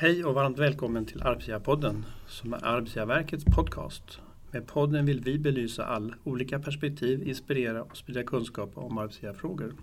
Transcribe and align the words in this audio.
Hej 0.00 0.24
och 0.24 0.34
varmt 0.34 0.58
välkommen 0.58 1.06
till 1.06 1.22
Arbetsgivarpodden 1.22 2.04
som 2.26 2.52
är 2.52 2.64
Arbetsgivarverkets 2.64 3.44
podcast. 3.44 4.20
Med 4.50 4.66
podden 4.66 5.06
vill 5.06 5.20
vi 5.20 5.38
belysa 5.38 5.84
all 5.84 6.14
olika 6.24 6.58
perspektiv, 6.58 7.28
inspirera 7.28 7.82
och 7.82 7.96
sprida 7.96 8.22
kunskap 8.22 8.70
om 8.74 8.98
arbetsgivarfrågor. 8.98 9.74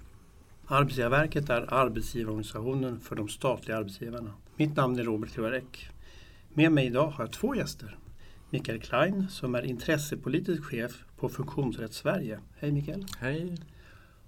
Arbetsgivarverket 0.68 1.50
är 1.50 1.74
arbetsgivarorganisationen 1.74 3.00
för 3.00 3.16
de 3.16 3.28
statliga 3.28 3.78
arbetsgivarna. 3.78 4.34
Mitt 4.56 4.76
namn 4.76 5.00
är 5.00 5.04
Robert 5.04 5.34
Klevarek. 5.34 5.90
Med 6.54 6.72
mig 6.72 6.86
idag 6.86 7.08
har 7.08 7.24
jag 7.24 7.34
två 7.34 7.56
gäster. 7.56 7.98
Mikael 8.50 8.80
Klein 8.80 9.28
som 9.30 9.56
är 9.56 9.66
intressepolitisk 9.66 10.64
chef 10.64 11.06
på 11.18 11.30
Funktionsrätt 11.30 11.94
Sverige. 11.94 12.40
Hej 12.56 12.72
Mikael! 12.72 13.06
Hej! 13.20 13.58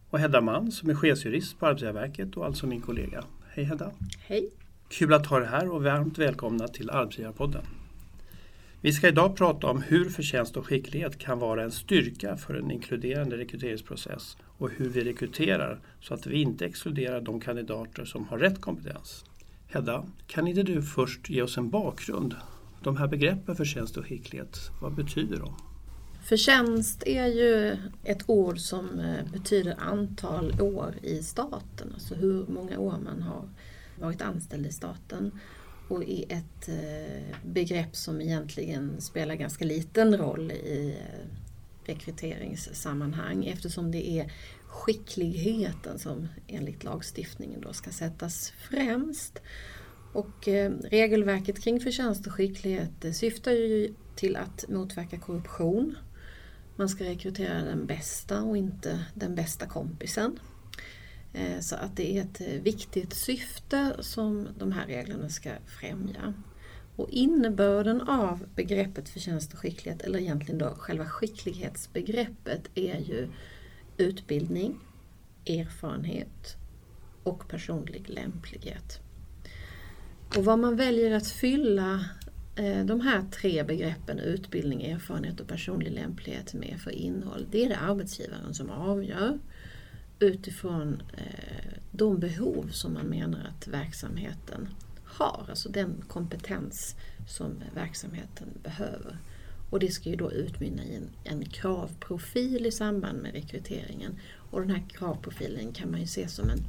Och 0.09 0.19
Hedda 0.19 0.41
Mann 0.41 0.71
som 0.71 0.89
är 0.89 0.95
chefsjurist 0.95 1.59
på 1.59 1.65
Arbetsgivarverket 1.65 2.37
och 2.37 2.45
alltså 2.45 2.67
min 2.67 2.81
kollega. 2.81 3.23
Hej 3.47 3.63
Hedda! 3.65 3.91
Hej! 4.19 4.49
Kul 4.89 5.13
att 5.13 5.25
ha 5.25 5.41
er 5.41 5.45
här 5.45 5.69
och 5.69 5.83
varmt 5.83 6.17
välkomna 6.17 6.67
till 6.67 6.89
Arbetsgivarpodden. 6.89 7.65
Vi 8.81 8.93
ska 8.93 9.07
idag 9.07 9.35
prata 9.35 9.67
om 9.67 9.81
hur 9.81 10.09
förtjänst 10.09 10.57
och 10.57 10.67
skicklighet 10.67 11.17
kan 11.17 11.39
vara 11.39 11.63
en 11.63 11.71
styrka 11.71 12.37
för 12.37 12.53
en 12.53 12.71
inkluderande 12.71 13.37
rekryteringsprocess 13.37 14.37
och 14.57 14.69
hur 14.69 14.89
vi 14.89 15.03
rekryterar 15.03 15.79
så 16.01 16.13
att 16.13 16.27
vi 16.27 16.41
inte 16.41 16.65
exkluderar 16.65 17.21
de 17.21 17.39
kandidater 17.39 18.05
som 18.05 18.27
har 18.27 18.37
rätt 18.37 18.61
kompetens. 18.61 19.25
Hedda, 19.67 20.05
kan 20.27 20.47
inte 20.47 20.63
du 20.63 20.81
först 20.81 21.29
ge 21.29 21.41
oss 21.41 21.57
en 21.57 21.69
bakgrund? 21.69 22.35
De 22.83 22.97
här 22.97 23.07
begreppen 23.07 23.55
förtjänst 23.55 23.97
och 23.97 24.05
skicklighet, 24.05 24.57
vad 24.81 24.95
betyder 24.95 25.39
de? 25.39 25.55
Förtjänst 26.23 27.03
är 27.05 27.27
ju 27.27 27.77
ett 28.03 28.23
ord 28.25 28.59
som 28.59 28.99
eh, 28.99 29.31
betyder 29.33 29.75
antal 29.79 30.61
år 30.61 30.95
i 31.01 31.23
staten, 31.23 31.91
alltså 31.93 32.15
hur 32.15 32.45
många 32.47 32.79
år 32.79 32.95
man 33.03 33.21
har 33.21 33.49
varit 33.99 34.21
anställd 34.21 34.65
i 34.65 34.71
staten 34.71 35.31
och 35.87 36.03
är 36.03 36.25
ett 36.29 36.69
eh, 36.69 37.37
begrepp 37.45 37.95
som 37.95 38.21
egentligen 38.21 39.01
spelar 39.01 39.35
ganska 39.35 39.65
liten 39.65 40.17
roll 40.17 40.51
i 40.51 40.97
eh, 40.99 41.27
rekryteringssammanhang 41.85 43.45
eftersom 43.45 43.91
det 43.91 44.09
är 44.09 44.31
skickligheten 44.67 45.99
som 45.99 46.27
enligt 46.47 46.83
lagstiftningen 46.83 47.61
då 47.61 47.73
ska 47.73 47.91
sättas 47.91 48.53
främst. 48.69 49.41
Och 50.13 50.47
eh, 50.47 50.71
regelverket 50.71 51.63
kring 51.63 51.79
förtjänst 51.79 52.27
och 52.27 52.33
skicklighet 52.33 53.15
syftar 53.15 53.51
ju 53.51 53.93
till 54.15 54.35
att 54.35 54.65
motverka 54.69 55.19
korruption. 55.19 55.95
Man 56.75 56.89
ska 56.89 57.03
rekrytera 57.03 57.63
den 57.63 57.85
bästa 57.85 58.41
och 58.41 58.57
inte 58.57 59.05
den 59.13 59.35
bästa 59.35 59.65
kompisen. 59.65 60.39
Eh, 61.33 61.59
så 61.59 61.75
att 61.75 61.95
det 61.95 62.17
är 62.17 62.21
ett 62.21 62.41
eh, 62.41 62.61
viktigt 62.61 63.13
syfte 63.13 63.95
som 63.99 64.47
de 64.57 64.71
här 64.71 64.87
reglerna 64.87 65.29
ska 65.29 65.49
främja. 65.65 66.33
Och 66.95 67.09
innebörden 67.09 68.01
av 68.01 68.45
begreppet 68.55 69.09
förtjänst 69.09 69.53
och 69.53 69.59
skicklighet, 69.59 70.01
eller 70.01 70.19
egentligen 70.19 70.57
då 70.57 70.69
själva 70.77 71.05
skicklighetsbegreppet, 71.05 72.69
är 72.75 72.99
ju 72.99 73.29
utbildning, 73.97 74.79
erfarenhet 75.45 76.55
och 77.23 77.47
personlig 77.47 78.09
lämplighet. 78.09 78.99
Och 80.37 80.45
vad 80.45 80.59
man 80.59 80.75
väljer 80.75 81.11
att 81.11 81.27
fylla 81.27 82.05
eh, 82.55 82.85
de 82.85 83.01
här 83.01 83.23
tre 83.31 83.63
begreppen 83.63 84.19
utbildning, 84.19 84.81
erfarenhet 84.81 85.39
och 85.39 85.47
personlig 85.47 85.91
lämplighet 85.91 86.53
med 86.53 86.79
för 86.83 86.91
innehåll, 86.91 87.47
det 87.51 87.65
är 87.65 87.69
det 87.69 87.77
arbetsgivaren 87.77 88.53
som 88.53 88.69
avgör 88.69 89.39
utifrån 90.19 91.01
eh, 91.17 91.73
de 91.91 92.19
behov 92.19 92.69
som 92.71 92.93
man 92.93 93.05
menar 93.05 93.39
att 93.39 93.67
verksamheten 93.67 94.67
har, 95.03 95.45
alltså 95.49 95.69
den 95.69 96.03
kompetens 96.07 96.95
som 97.27 97.63
verksamheten 97.75 98.47
behöver. 98.63 99.17
Och 99.69 99.79
det 99.79 99.91
ska 99.91 100.09
ju 100.09 100.15
då 100.15 100.31
utmynna 100.31 100.83
i 100.83 100.95
en, 100.95 101.09
en 101.23 101.45
kravprofil 101.45 102.65
i 102.65 102.71
samband 102.71 103.21
med 103.21 103.33
rekryteringen. 103.33 104.19
Och 104.51 104.61
den 104.61 104.69
här 104.69 104.83
kravprofilen 104.89 105.71
kan 105.73 105.91
man 105.91 105.99
ju 105.99 106.07
se 106.07 106.27
som 106.27 106.49
en 106.49 106.63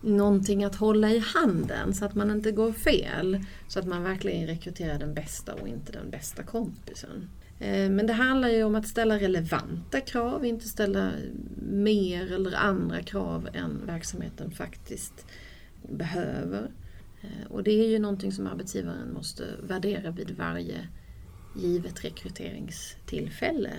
någonting 0.00 0.64
att 0.64 0.74
hålla 0.74 1.10
i 1.10 1.18
handen 1.18 1.94
så 1.94 2.04
att 2.04 2.14
man 2.14 2.30
inte 2.30 2.52
går 2.52 2.72
fel. 2.72 3.44
Så 3.68 3.78
att 3.78 3.86
man 3.86 4.02
verkligen 4.02 4.46
rekryterar 4.46 4.98
den 4.98 5.14
bästa 5.14 5.54
och 5.54 5.68
inte 5.68 5.92
den 5.92 6.10
bästa 6.10 6.42
kompisen. 6.42 7.30
Eh, 7.58 7.90
men 7.90 8.06
det 8.06 8.12
handlar 8.12 8.48
ju 8.48 8.64
om 8.64 8.74
att 8.74 8.86
ställa 8.86 9.18
relevanta 9.18 10.00
krav, 10.00 10.44
inte 10.44 10.68
ställa 10.68 11.10
mer 11.62 12.32
eller 12.32 12.56
andra 12.56 13.02
krav 13.02 13.48
än 13.52 13.86
verksamheten 13.86 14.50
faktiskt 14.50 15.26
behöver. 15.88 16.70
Eh, 17.20 17.50
och 17.50 17.62
det 17.62 17.70
är 17.70 17.88
ju 17.88 17.98
någonting 17.98 18.32
som 18.32 18.46
arbetsgivaren 18.46 19.12
måste 19.12 19.44
värdera 19.62 20.10
vid 20.10 20.30
varje 20.30 20.88
givet 21.56 22.04
rekryteringstillfälle. 22.04 23.72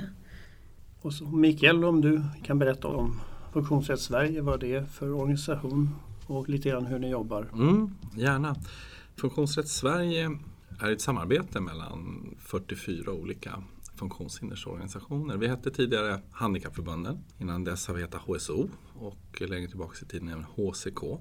Och 1.02 1.14
så 1.14 1.26
Mikael, 1.26 1.84
om 1.84 2.02
du 2.02 2.22
kan 2.44 2.60
berätta 2.60 2.88
om 2.88 3.22
Funktionsrätt 3.54 4.00
Sverige, 4.00 4.42
vad 4.42 4.60
det 4.60 4.76
är 4.76 4.86
för 4.86 5.12
organisation 5.12 5.96
och 6.28 6.50
lite 6.50 6.70
grann 6.70 6.86
hur 6.86 7.00
ni 7.00 7.10
jobbar. 7.10 7.50
Mm, 7.54 7.92
gärna. 8.18 8.56
Funktionsrätt 9.16 9.68
Sverige 9.68 10.38
är 10.80 10.92
ett 10.92 11.02
samarbete 11.02 11.60
mellan 11.60 12.30
44 12.40 13.12
olika 13.12 13.64
funktionshindersorganisationer. 13.96 15.38
Vi 15.38 15.48
hette 15.48 15.72
tidigare 15.72 16.22
Handikappförbunden. 16.32 17.18
Innan 17.38 17.64
dess 17.64 17.88
har 17.88 17.96
vi 17.96 18.02
hetat 18.02 18.22
HSO 18.22 18.70
och 18.96 19.42
längre 19.42 19.68
tillbaka 19.68 19.96
i 20.02 20.06
tiden 20.06 20.30
även 20.30 20.44
HCK. 20.44 21.20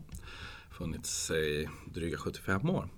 Funnits 0.71 1.31
i 1.31 1.69
dryga 1.95 2.19
75 2.19 2.71
år. 2.71 2.89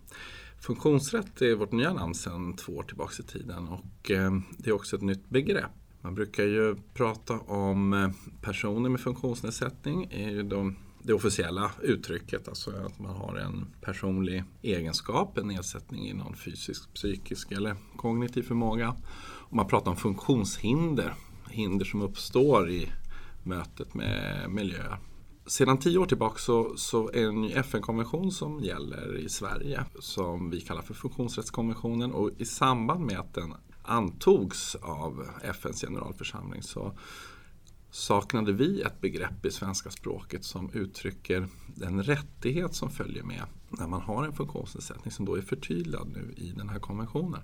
Funktionsrätt 0.60 1.42
är 1.42 1.54
vårt 1.54 1.72
nya 1.72 1.92
namn 1.92 2.14
sedan 2.14 2.56
två 2.56 2.72
år 2.72 2.82
tillbaka 2.82 3.14
i 3.22 3.22
tiden 3.22 3.69
och 3.69 4.10
eh, 4.10 4.32
det 4.58 4.70
är 4.70 4.75
också 4.75 4.96
ett 4.96 5.02
nytt 5.02 5.28
begrepp. 5.28 5.70
Man 6.00 6.14
brukar 6.14 6.44
ju 6.44 6.76
prata 6.94 7.38
om 7.38 7.92
eh, 7.92 8.10
personer 8.40 8.88
med 8.90 9.00
funktionsnedsättning. 9.00 10.08
är 10.10 10.30
ju 10.30 10.42
de 10.42 10.76
det 11.08 11.14
officiella 11.14 11.70
uttrycket, 11.82 12.48
alltså 12.48 12.70
att 12.70 12.98
man 12.98 13.16
har 13.16 13.36
en 13.36 13.66
personlig 13.80 14.44
egenskap, 14.62 15.38
en 15.38 15.48
nedsättning 15.48 16.08
i 16.08 16.12
någon 16.12 16.36
fysisk, 16.36 16.94
psykisk 16.94 17.52
eller 17.52 17.76
kognitiv 17.96 18.42
förmåga. 18.42 18.96
Och 19.20 19.56
man 19.56 19.66
pratar 19.66 19.91
om 19.91 19.96
funktionshinder, 19.96 21.14
hinder 21.50 21.84
som 21.84 22.02
uppstår 22.02 22.70
i 22.70 22.92
mötet 23.42 23.94
med 23.94 24.50
miljö. 24.50 24.96
Sedan 25.46 25.78
tio 25.78 25.98
år 25.98 26.06
tillbaka 26.06 26.38
så, 26.38 26.76
så 26.76 27.08
är 27.08 27.22
det 27.22 27.28
en 27.28 27.40
ny 27.40 27.52
FN-konvention 27.52 28.32
som 28.32 28.60
gäller 28.60 29.16
i 29.16 29.28
Sverige 29.28 29.84
som 30.00 30.50
vi 30.50 30.60
kallar 30.60 30.82
för 30.82 30.94
funktionsrättskonventionen 30.94 32.12
och 32.12 32.30
i 32.38 32.44
samband 32.44 33.04
med 33.04 33.19
att 33.19 33.34
den 33.34 33.54
antogs 33.82 34.75
av 34.75 35.28
FNs 35.42 35.80
generalförsamling 35.80 36.62
så 36.62 36.98
saknade 37.91 38.53
vi 38.53 38.82
ett 38.82 39.00
begrepp 39.00 39.44
i 39.44 39.50
svenska 39.50 39.91
språket 39.91 40.44
som 40.44 40.71
uttrycker 40.72 41.49
den 41.66 42.03
rättighet 42.03 42.75
som 42.75 42.91
följer 42.91 43.22
med 43.22 43.43
när 43.69 43.87
man 43.87 44.00
har 44.00 44.25
en 44.25 44.32
funktionsnedsättning 44.32 45.12
som 45.12 45.25
då 45.25 45.34
är 45.34 45.43
förtydligad 45.43 46.09
nu 46.09 46.34
i 46.37 46.53
den 46.56 46.69
här 46.69 46.78
konventionen. 46.78 47.41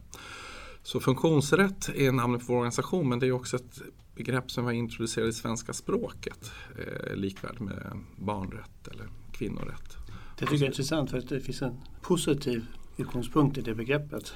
Så 0.82 1.00
funktionsrätt 1.00 1.88
är 1.88 2.12
namnet 2.12 2.41
på 2.41 2.53
vår 2.53 2.56
organisation 2.59 3.09
men 3.09 3.19
det 3.19 3.27
är 3.27 3.32
också 3.32 3.56
ett 3.56 3.82
begrepp 4.15 4.50
som 4.50 4.65
var 4.65 4.72
introducerat 4.72 5.28
i 5.28 5.32
svenska 5.32 5.72
språket. 5.72 6.53
Eh, 6.78 7.16
likvärdigt 7.16 7.61
med 7.61 7.99
barnrätt 8.16 8.88
eller 8.88 9.09
kvinnorätt. 9.32 9.97
Det 10.38 10.41
tycker 10.41 10.55
jag 10.55 10.62
är 10.62 10.66
intressant 10.66 11.11
för 11.11 11.19
att 11.19 11.28
det 11.28 11.41
finns 11.41 11.62
en 11.62 11.81
positiv 12.03 12.66
utgångspunkt 12.97 13.59
i 13.59 13.61
det 13.61 13.75
begreppet. 13.75 14.34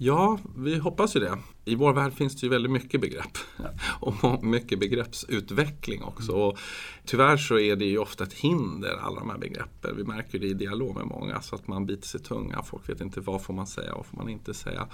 Ja, 0.00 0.38
vi 0.56 0.78
hoppas 0.78 1.16
ju 1.16 1.20
det. 1.20 1.38
I 1.64 1.74
vår 1.74 1.92
värld 1.92 2.12
finns 2.12 2.36
det 2.36 2.46
ju 2.46 2.50
väldigt 2.50 2.72
mycket 2.72 3.00
begrepp. 3.00 3.38
Ja. 3.56 3.70
Och 4.00 4.44
mycket 4.44 4.80
begreppsutveckling 4.80 6.02
också. 6.02 6.32
Mm. 6.32 6.44
Och 6.44 6.58
tyvärr 7.04 7.36
så 7.36 7.58
är 7.58 7.76
det 7.76 7.84
ju 7.84 7.98
ofta 7.98 8.24
ett 8.24 8.32
hinder, 8.32 8.96
alla 8.96 9.20
de 9.20 9.30
här 9.30 9.38
begreppen. 9.38 9.96
Vi 9.96 10.04
märker 10.04 10.38
det 10.38 10.46
i 10.46 10.54
dialog 10.54 10.96
med 10.96 11.06
många, 11.06 11.40
så 11.42 11.54
att 11.54 11.68
man 11.68 11.86
biter 11.86 12.08
sig 12.08 12.20
tunga. 12.20 12.62
Folk 12.62 12.88
vet 12.88 13.00
inte 13.00 13.20
vad 13.20 13.42
får 13.42 13.54
man 13.54 13.66
säga 13.66 13.92
och 13.92 13.96
vad 13.96 14.06
får 14.06 14.16
man 14.16 14.28
inte 14.28 14.54
säga. 14.54 14.88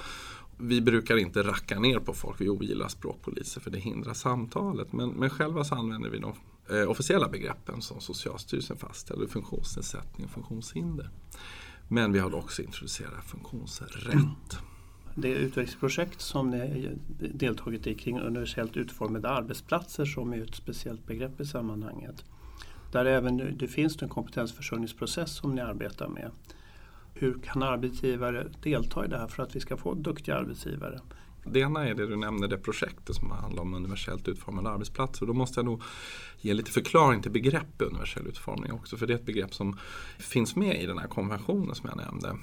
Vi 0.58 0.80
brukar 0.80 1.16
inte 1.16 1.42
racka 1.42 1.80
ner 1.80 1.98
på 1.98 2.14
folk, 2.14 2.40
vi 2.40 2.48
ogillar 2.48 2.88
språkpoliser 2.88 3.60
för 3.60 3.70
det 3.70 3.78
hindrar 3.78 4.14
samtalet. 4.14 4.92
Men, 4.92 5.10
men 5.10 5.30
själva 5.30 5.64
så 5.64 5.74
använder 5.74 6.10
vi 6.10 6.18
de 6.18 6.32
eh, 6.70 6.90
officiella 6.90 7.28
begreppen 7.28 7.82
som 7.82 8.00
Socialstyrelsen 8.00 8.76
fastställer, 8.76 9.26
funktionsnedsättning 9.26 10.26
och 10.26 10.32
funktionshinder. 10.32 11.10
Men 11.88 12.12
vi 12.12 12.18
har 12.18 12.34
också 12.34 12.62
introducerat 12.62 13.24
funktionsrätt. 13.24 14.14
Mm 14.14 14.30
det 15.14 15.28
utvecklingsprojekt 15.28 16.20
som 16.20 16.50
ni 16.50 16.90
deltagit 17.18 17.86
i 17.86 17.94
kring 17.94 18.20
universellt 18.20 18.76
utformade 18.76 19.28
arbetsplatser 19.28 20.04
som 20.04 20.32
är 20.32 20.42
ett 20.42 20.54
speciellt 20.54 21.06
begrepp 21.06 21.40
i 21.40 21.44
sammanhanget. 21.44 22.24
Där 22.92 23.04
även 23.04 23.58
det 23.58 23.68
finns 23.68 24.02
en 24.02 24.08
kompetensförsörjningsprocess 24.08 25.36
som 25.36 25.54
ni 25.54 25.60
arbetar 25.60 26.08
med. 26.08 26.30
Hur 27.14 27.38
kan 27.38 27.62
arbetsgivare 27.62 28.46
delta 28.62 29.04
i 29.04 29.08
det 29.08 29.18
här 29.18 29.28
för 29.28 29.42
att 29.42 29.56
vi 29.56 29.60
ska 29.60 29.76
få 29.76 29.94
duktiga 29.94 30.36
arbetsgivare? 30.36 31.00
Det 31.44 31.60
ena 31.60 31.88
är 31.88 31.94
det 31.94 32.06
du 32.06 32.16
nämnde, 32.16 32.46
det 32.46 32.58
projektet 32.58 33.16
som 33.16 33.30
handlar 33.30 33.62
om 33.62 33.74
universellt 33.74 34.28
utformade 34.28 34.70
arbetsplatser. 34.70 35.22
Och 35.22 35.26
då 35.26 35.34
måste 35.34 35.58
jag 35.58 35.64
nog 35.64 35.82
ge 36.40 36.54
lite 36.54 36.70
förklaring 36.70 37.22
till 37.22 37.30
begreppet 37.30 37.88
universell 37.88 38.26
utformning 38.26 38.72
också. 38.72 38.96
För 38.96 39.06
det 39.06 39.12
är 39.12 39.18
ett 39.18 39.26
begrepp 39.26 39.54
som 39.54 39.78
finns 40.18 40.56
med 40.56 40.82
i 40.82 40.86
den 40.86 40.98
här 40.98 41.08
konventionen 41.08 41.74
som 41.74 41.88
jag 41.88 41.96
nämnde. 41.96 42.36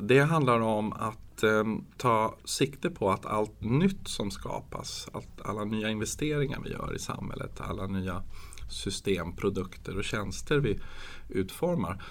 Det 0.00 0.20
handlar 0.20 0.60
om 0.60 0.92
att 0.92 1.42
eh, 1.42 1.64
ta 1.96 2.36
sikte 2.44 2.90
på 2.90 3.10
att 3.10 3.26
allt 3.26 3.60
nytt 3.60 4.08
som 4.08 4.30
skapas, 4.30 5.08
allt, 5.12 5.40
alla 5.44 5.64
nya 5.64 5.90
investeringar 5.90 6.60
vi 6.64 6.70
gör 6.70 6.94
i 6.96 6.98
samhället, 6.98 7.60
alla 7.60 7.86
nya 7.86 8.22
system, 8.70 9.36
produkter 9.36 9.98
och 9.98 10.04
tjänster 10.04 10.58
vi 10.58 10.80
utformar 11.28 12.02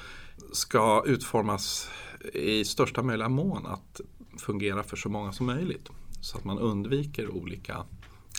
ska 0.52 1.04
utformas 1.06 1.90
i 2.34 2.66
största 2.66 3.04
möjliga 3.04 3.30
mån 3.30 3.66
att 3.66 4.02
fungera 4.38 4.84
för 4.84 4.98
så 4.98 5.10
många 5.10 5.32
som 5.32 5.46
möjligt. 5.46 5.90
Så 6.22 6.38
att 6.38 6.44
man 6.44 6.60
undviker 6.60 7.30
olika 7.30 7.86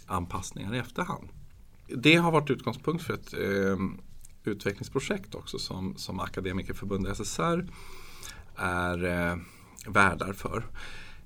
anpassningar 0.07 0.75
i 0.75 0.79
efterhand. 0.79 1.29
Det 1.87 2.17
har 2.17 2.33
varit 2.33 2.51
utgångspunkt 2.51 3.05
för 3.05 3.15
ett 3.15 3.35
eh, 3.35 3.77
utvecklingsprojekt 4.45 5.35
också 5.35 5.59
som, 5.59 5.97
som 5.97 6.21
Akademikerförbundet 6.21 7.17
SSR 7.17 7.67
är 8.57 9.05
eh, 9.05 9.37
värdar 9.87 10.33
för. 10.33 10.67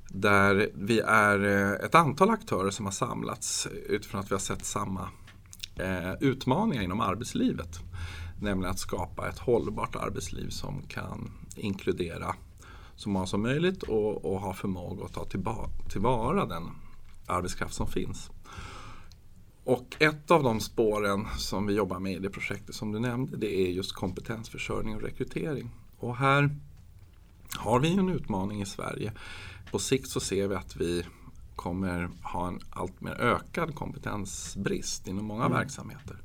Där 0.08 0.70
vi 0.74 1.00
är 1.00 1.44
eh, 1.44 1.86
ett 1.86 1.94
antal 1.94 2.30
aktörer 2.30 2.70
som 2.70 2.84
har 2.84 2.92
samlats 2.92 3.68
utifrån 3.88 4.20
att 4.20 4.30
vi 4.30 4.34
har 4.34 4.40
sett 4.40 4.64
samma 4.64 5.08
eh, 5.76 6.12
utmaningar 6.20 6.82
inom 6.82 7.00
arbetslivet. 7.00 7.80
Nämligen 8.40 8.70
att 8.70 8.78
skapa 8.78 9.28
ett 9.28 9.38
hållbart 9.38 9.96
arbetsliv 9.96 10.48
som 10.48 10.82
kan 10.82 11.30
inkludera 11.56 12.34
så 12.96 13.08
många 13.08 13.26
som 13.26 13.42
möjligt 13.42 13.82
och, 13.82 14.24
och 14.24 14.40
ha 14.40 14.54
förmåga 14.54 15.04
att 15.04 15.12
ta 15.12 15.26
tillvara 15.88 16.46
den 16.46 16.70
arbetskraft 17.26 17.74
som 17.74 17.86
finns. 17.86 18.30
Och 19.64 19.96
ett 19.98 20.30
av 20.30 20.42
de 20.42 20.60
spåren 20.60 21.26
som 21.38 21.66
vi 21.66 21.74
jobbar 21.74 21.98
med 21.98 22.12
i 22.12 22.18
det 22.18 22.30
projektet 22.30 22.74
som 22.74 22.92
du 22.92 22.98
nämnde 22.98 23.36
det 23.36 23.54
är 23.54 23.70
just 23.70 23.92
kompetensförsörjning 23.92 24.96
och 24.96 25.02
rekrytering. 25.02 25.70
Och 25.98 26.16
här 26.16 26.56
har 27.58 27.80
vi 27.80 27.98
en 27.98 28.08
utmaning 28.08 28.62
i 28.62 28.66
Sverige. 28.66 29.12
På 29.70 29.78
sikt 29.78 30.08
så 30.08 30.20
ser 30.20 30.48
vi 30.48 30.54
att 30.54 30.76
vi 30.76 31.04
kommer 31.56 32.10
ha 32.22 32.48
en 32.48 32.60
allt 32.70 33.00
mer 33.00 33.20
ökad 33.20 33.74
kompetensbrist 33.74 35.08
inom 35.08 35.24
många 35.24 35.44
mm. 35.44 35.58
verksamheter. 35.58 36.16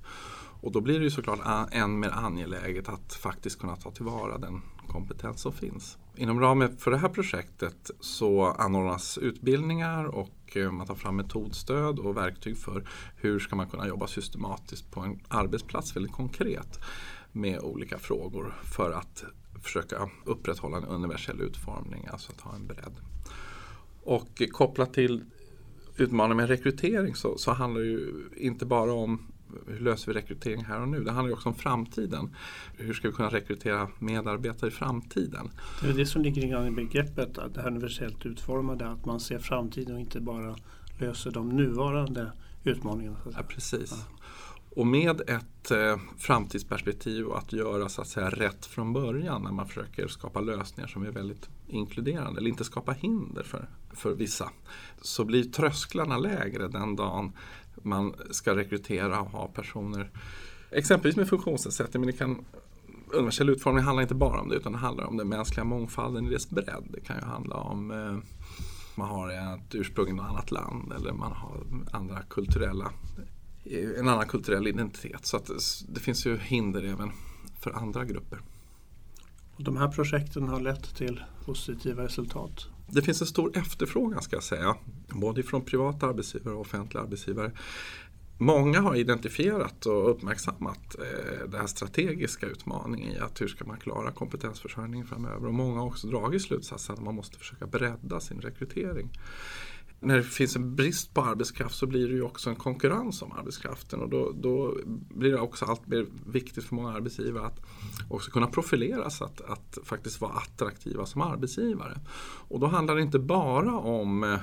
Och 0.62 0.72
då 0.72 0.82
blir 0.82 1.00
det 1.00 1.04
ju 1.04 1.12
såklart 1.12 1.70
än 1.72 2.00
mer 2.00 2.10
angeläget 2.10 2.90
att 2.90 3.14
faktiskt 3.14 3.60
kunna 3.60 3.76
ta 3.76 3.92
tillvara 3.92 4.38
den 4.38 4.62
kompetens 4.88 5.42
som 5.42 5.54
finns. 5.54 5.98
Inom 6.18 6.40
ramen 6.40 6.78
för 6.78 6.92
det 6.92 6.98
här 6.98 7.10
projektet 7.10 7.92
så 8.00 8.46
anordnas 8.46 9.18
utbildningar 9.18 10.06
och 10.06 10.58
eh, 10.58 10.72
man 10.72 10.88
tar 10.88 10.96
fram 10.96 11.16
metodstöd 11.16 12.00
och 12.00 12.18
verktyg 12.18 12.58
för 12.58 12.88
hur 13.16 13.40
ska 13.40 13.56
man 13.56 13.70
kunna 13.70 13.88
jobba 13.88 14.08
systematiskt 14.08 14.92
på 14.92 15.00
en 15.00 15.20
arbetsplats 15.28 15.96
väldigt 15.96 16.12
konkret 16.12 16.80
med 17.32 17.60
olika 17.60 17.98
frågor 17.98 18.54
för 18.64 18.92
att 18.92 19.24
försöka 19.62 20.10
upprätthålla 20.26 20.78
en 20.78 20.86
universell 20.86 21.42
utformning, 21.42 22.08
alltså 22.12 22.32
att 22.32 22.42
ha 22.42 22.56
en 22.56 22.68
bredd. 22.68 22.96
Och 24.04 24.42
kopplat 24.52 24.94
till 24.94 25.24
utmaningen 25.98 26.38
med 26.38 26.48
rekrytering 26.48 27.16
så, 27.16 27.38
så 27.38 27.52
handlar 27.52 27.82
det 27.82 27.88
ju 27.88 28.30
inte 28.38 28.66
bara 28.66 28.94
om 28.94 29.32
hur 29.68 29.80
löser 29.80 30.14
vi 30.14 30.20
rekrytering 30.20 30.64
här 30.64 30.82
och 30.82 30.88
nu? 30.88 31.04
Det 31.04 31.12
handlar 31.12 31.30
ju 31.30 31.34
också 31.34 31.50
om 31.50 31.56
framtiden. 31.56 32.36
Hur 32.78 32.94
ska 32.94 33.08
vi 33.08 33.14
kunna 33.14 33.30
rekrytera 33.30 33.88
medarbetare 34.00 34.70
i 34.70 34.74
framtiden? 34.74 35.50
Det 35.82 35.90
är 35.90 35.94
det 35.94 36.06
som 36.06 36.22
ligger 36.22 36.68
i 36.68 36.72
begreppet, 36.72 37.38
att 37.38 37.54
det 37.54 37.62
här 37.62 37.68
universellt 37.68 38.26
utformade, 38.26 38.90
att 38.90 39.06
man 39.06 39.20
ser 39.20 39.40
framtiden 39.40 39.96
och 39.96 40.02
inte 40.02 40.22
bara 40.22 40.56
löser 41.00 41.32
de 41.32 41.50
nuvarande 41.50 42.32
utmaningarna. 42.64 43.18
Ja, 43.34 43.44
precis. 43.48 43.92
Ja. 43.92 44.18
Och 44.78 44.88
med 44.88 45.22
ett 45.22 45.72
eh, 45.72 45.98
framtidsperspektiv 46.18 47.26
och 47.26 47.38
att 47.38 47.54
göra 47.54 47.90
så 47.90 48.02
att 48.02 48.08
säga 48.08 48.30
rätt 48.30 48.66
från 48.66 48.94
början 48.94 49.42
när 49.44 49.52
man 49.52 49.68
försöker 49.68 50.08
skapa 50.08 50.40
lösningar 50.40 50.88
som 50.88 51.06
är 51.06 51.12
väldigt 51.12 51.50
inkluderande 51.68 52.40
eller 52.40 52.50
inte 52.50 52.64
skapa 52.64 52.92
hinder 52.92 53.44
för, 53.44 53.70
för 53.94 54.14
vissa. 54.14 54.50
Så 55.02 55.26
blir 55.26 55.44
trösklarna 55.44 56.18
lägre 56.18 56.68
den 56.68 56.96
dagen 56.96 57.32
man 57.88 58.14
ska 58.32 58.56
rekrytera 58.56 59.22
och 59.22 59.30
ha 59.30 59.48
personer 59.48 60.10
exempelvis 60.72 61.18
med 61.18 61.30
funktionsnedsättning. 61.30 62.02
Men 62.02 62.12
det 62.12 62.18
kan, 62.18 62.46
universell 63.12 63.50
utformning 63.50 63.84
handlar 63.84 64.02
inte 64.02 64.16
bara 64.16 64.42
om 64.42 64.50
det 64.50 64.56
utan 64.56 64.72
det 64.72 64.78
handlar 64.78 65.06
om 65.06 65.18
den 65.18 65.30
mänskliga 65.30 65.64
mångfalden 65.64 66.28
i 66.28 66.30
dess 66.30 66.50
bredd. 66.50 66.84
Det 66.90 67.02
kan 67.02 67.16
ju 67.16 67.26
handla 67.26 67.56
om 67.56 67.92
eh, 67.92 68.18
man 68.96 69.10
har 69.10 69.56
ett 69.56 69.76
ursprung 69.76 70.10
i 70.10 70.14
något 70.14 70.30
annat 70.30 70.52
land 70.52 70.94
eller 70.94 71.14
man 71.14 71.32
har 71.32 71.64
andra 71.92 72.22
kulturella, 72.22 72.92
eh, 73.64 74.00
en 74.00 74.08
annan 74.08 74.28
kulturell 74.28 74.68
identitet. 74.68 75.26
Så 75.26 75.38
att 75.38 75.50
det 75.90 76.00
finns 76.00 76.26
ju 76.26 76.38
hinder 76.38 76.84
även 76.84 77.12
för 77.60 77.72
andra 77.72 78.06
grupper. 78.06 78.40
Och 79.56 79.64
de 79.64 79.78
här 79.78 79.88
projekten 79.88 80.48
har 80.48 80.60
lett 80.60 80.96
till 80.96 81.24
positiva 81.46 82.04
resultat? 82.04 82.68
Det 82.88 83.02
finns 83.02 83.22
en 83.22 83.28
stor 83.28 83.58
efterfrågan 83.58 84.22
ska 84.22 84.36
jag 84.36 84.44
säga, 84.44 84.76
både 85.08 85.44
från 85.44 85.62
privata 85.66 86.08
arbetsgivare 86.08 86.56
och 86.56 86.62
offentliga 86.62 87.04
arbetsgivare. 87.04 87.52
Många 88.38 88.82
har 88.82 88.96
identifierat 88.96 89.86
och 89.86 90.12
uppmärksammat 90.12 90.96
eh, 91.00 91.50
den 91.50 91.60
här 91.60 91.68
strategiska 91.68 92.46
utmaningen 92.46 93.12
i 93.12 93.20
att 93.20 93.42
hur 93.42 93.48
ska 93.48 93.66
man 93.66 93.78
klara 93.78 94.12
kompetensförsörjningen 94.12 95.08
framöver. 95.08 95.48
Och 95.48 95.54
många 95.54 95.80
har 95.80 95.88
också 95.88 96.08
dragit 96.08 96.42
slutsatsen 96.42 96.96
att 96.96 97.02
man 97.02 97.16
måste 97.16 97.38
försöka 97.38 97.68
bredda 97.68 98.20
sin 98.20 98.42
rekrytering 98.42 99.10
när 100.00 100.18
det 100.18 100.24
finns 100.24 100.56
en 100.56 100.76
brist 100.76 101.14
på 101.14 101.22
arbetskraft 101.22 101.76
så 101.76 101.86
blir 101.86 102.08
det 102.08 102.14
ju 102.14 102.22
också 102.22 102.50
en 102.50 102.56
konkurrens 102.56 103.22
om 103.22 103.32
arbetskraften 103.32 104.02
och 104.02 104.10
då, 104.10 104.32
då 104.36 104.78
blir 105.10 105.32
det 105.32 105.40
också 105.40 105.66
allt 105.66 105.88
mer 105.88 106.06
viktigt 106.26 106.64
för 106.64 106.76
många 106.76 106.92
arbetsgivare 106.94 107.46
att 107.46 107.60
också 108.10 108.32
kunna 108.32 108.48
profileras, 108.48 109.22
att, 109.22 109.42
att 109.42 109.78
faktiskt 109.84 110.22
vara 110.22 110.32
attraktiva 110.32 111.06
som 111.06 111.22
arbetsgivare. 111.22 112.00
Och 112.48 112.60
då 112.60 112.68
handlar 112.68 112.96
det 112.96 113.02
inte 113.02 113.20
bara 113.20 113.78
om 113.78 114.24
eh, 114.24 114.40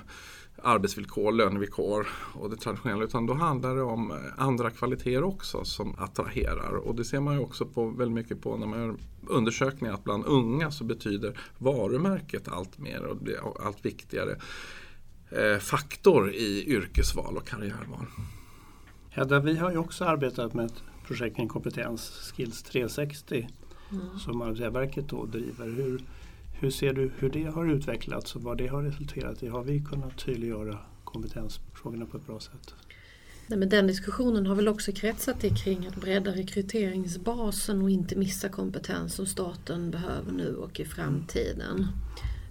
arbetsvillkor, 0.63 1.33
lönevillkor 1.33 2.07
och 2.35 2.51
det 2.51 2.57
traditionella 2.57 3.05
utan 3.05 3.27
då 3.27 3.35
handlar 3.35 3.77
det 3.77 3.83
om 3.83 4.11
eh, 4.11 4.17
andra 4.37 4.71
kvaliteter 4.71 5.23
också 5.23 5.65
som 5.65 5.95
attraherar. 5.99 6.75
Och 6.75 6.95
det 6.95 7.05
ser 7.05 7.21
man 7.21 7.35
ju 7.35 7.41
också 7.41 7.67
på, 7.67 7.87
väldigt 7.87 8.15
mycket 8.15 8.43
på 8.43 8.57
när 8.57 8.67
man 8.67 8.81
gör 8.81 8.97
undersökningar 9.27 9.95
att 9.95 10.05
bland 10.05 10.25
unga 10.27 10.71
så 10.71 10.85
betyder 10.85 11.41
varumärket 11.59 12.49
allt 12.49 12.79
mer 12.79 13.05
och 13.05 13.17
blir 13.17 13.67
allt 13.67 13.85
viktigare. 13.85 14.37
Eh, 15.37 15.59
faktor 15.59 16.33
i 16.33 16.65
yrkesval 16.67 17.37
och 17.37 17.47
karriärval. 17.47 18.07
Hedda, 19.11 19.41
vi 19.41 19.57
har 19.57 19.71
ju 19.71 19.77
också 19.77 20.05
arbetat 20.05 20.55
med 20.55 20.67
ett 20.67 20.83
projekt 21.07 21.37
kring 21.37 21.49
kompetens, 21.49 22.33
Skills 22.37 22.63
360, 22.63 23.49
mm. 23.93 24.19
som 24.19 24.43
Arbetsgivarverket 24.43 25.09
då 25.09 25.27
driver. 25.27 25.67
Hur, 25.67 26.05
hur 26.53 26.71
ser 26.71 26.93
du 26.93 27.11
hur 27.19 27.31
det 27.31 27.45
har 27.45 27.67
utvecklats 27.67 28.37
och 28.37 28.43
vad 28.43 28.59
det 28.59 28.67
har 28.67 28.83
resulterat 28.83 29.43
i? 29.43 29.49
Har 29.49 29.63
vi 29.63 29.81
kunnat 29.81 30.19
tydliggöra 30.19 30.79
kompetensfrågorna 31.05 32.07
på 32.07 32.17
ett 32.17 32.27
bra 32.27 32.41
sätt? 32.41 32.75
Nej, 33.47 33.59
men 33.59 33.69
den 33.69 33.87
diskussionen 33.87 34.47
har 34.47 34.55
väl 34.55 34.69
också 34.69 34.93
kretsat 34.93 35.45
kring 35.65 35.87
att 35.87 35.97
bredda 35.97 36.31
rekryteringsbasen 36.31 37.83
och 37.83 37.91
inte 37.91 38.17
missa 38.17 38.49
kompetens 38.49 39.15
som 39.15 39.27
staten 39.27 39.91
behöver 39.91 40.33
nu 40.33 40.55
och 40.55 40.81
i 40.81 40.85
framtiden. 40.85 41.87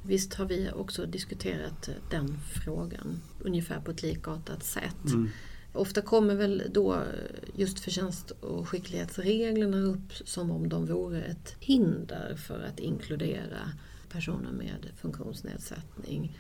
Visst 0.06 0.34
har 0.34 0.46
vi 0.46 0.70
också 0.76 1.06
diskuterat 1.06 1.90
den 2.10 2.38
frågan 2.64 3.22
ungefär 3.40 3.80
på 3.80 3.92
ett 3.92 4.04
likartat 4.04 4.64
sätt. 4.64 5.06
Mm. 5.06 5.30
Ofta 5.74 6.02
kommer 6.02 6.36
väl 6.36 6.64
då 6.72 7.04
just 7.56 7.80
förtjänst 7.80 8.32
och 8.32 8.70
skicklighetsreglerna 8.70 9.78
upp 9.78 10.14
som 10.26 10.52
om 10.52 10.70
de 10.70 10.86
vore 10.86 11.22
ett 11.22 11.56
hinder 11.60 12.36
för 12.36 12.64
att 12.64 12.80
inkludera 12.80 13.72
personer 14.10 14.52
med 14.52 14.90
funktionsnedsättning. 15.02 16.38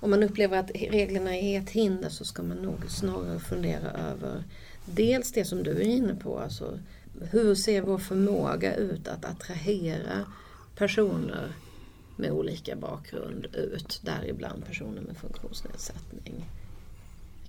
Om 0.00 0.10
man 0.10 0.22
upplever 0.22 0.58
att 0.58 0.70
reglerna 0.74 1.36
är 1.36 1.60
ett 1.60 1.70
hinder 1.70 2.08
så 2.08 2.24
ska 2.24 2.42
man 2.42 2.56
nog 2.56 2.90
snarare 2.90 3.40
fundera 3.40 3.90
över 3.90 4.44
dels 4.84 5.32
det 5.32 5.44
som 5.44 5.62
du 5.62 5.70
är 5.70 5.80
inne 5.80 6.14
på, 6.14 6.38
alltså 6.38 6.78
hur 7.30 7.54
ser 7.54 7.82
vår 7.82 7.98
förmåga 7.98 8.74
ut 8.76 9.08
att 9.08 9.24
attrahera 9.24 10.24
personer 10.76 11.52
med 12.20 12.32
olika 12.32 12.76
bakgrund 12.76 13.46
ut, 13.52 14.00
däribland 14.04 14.66
personer 14.66 15.00
med 15.00 15.16
funktionsnedsättning. 15.16 16.50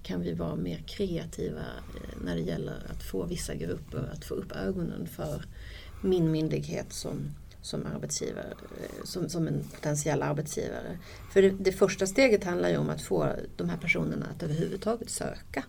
Kan 0.04 0.22
vi 0.22 0.34
vara 0.34 0.56
mer 0.56 0.84
kreativa 0.88 1.60
eh, 1.60 2.22
när 2.26 2.36
det 2.36 2.42
gäller 2.42 2.84
att 2.90 3.04
få 3.04 3.26
vissa 3.26 3.56
grupper 3.56 4.10
att 4.14 4.26
få 4.26 4.34
upp 4.34 4.52
ögonen 4.52 5.08
för 5.08 5.46
min 6.02 6.32
myndighet 6.32 6.94
som, 6.94 7.32
som 7.62 7.86
arbetsgivare, 7.86 8.48
eh, 8.52 9.04
som, 9.04 9.30
som 9.30 9.48
en 9.48 9.64
potentiell 9.76 10.22
arbetsgivare. 10.22 10.98
För 11.34 11.42
det, 11.42 11.50
det, 11.50 11.72
första 11.72 12.08
steget 12.08 12.44
handlar 12.44 12.70
ju 12.70 12.78
om 12.78 12.90
att 12.90 13.02
få 13.02 13.36
de 13.58 13.70
här 13.70 13.78
personerna 13.78 14.26
att 14.36 14.44
överhuvudtaget 14.44 15.10
söka. 15.10 15.64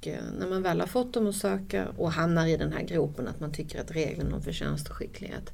Eh, 0.00 0.24
när 0.38 0.46
man 0.46 0.62
väl 0.62 0.80
har 0.80 0.86
fått 0.86 1.12
dem 1.12 1.26
att 1.26 1.36
söka 1.36 1.88
och 1.96 2.12
hamnar 2.12 2.46
i 2.46 2.56
den 2.56 2.72
här 2.72 2.82
gropen 2.82 3.28
att 3.28 3.40
man 3.40 3.52
tycker 3.52 3.80
att 3.80 3.90
reglerna 3.90 4.36
om 4.36 4.42
förtjänst 4.42 4.88
och 4.88 4.96
skicklighet 4.96 5.52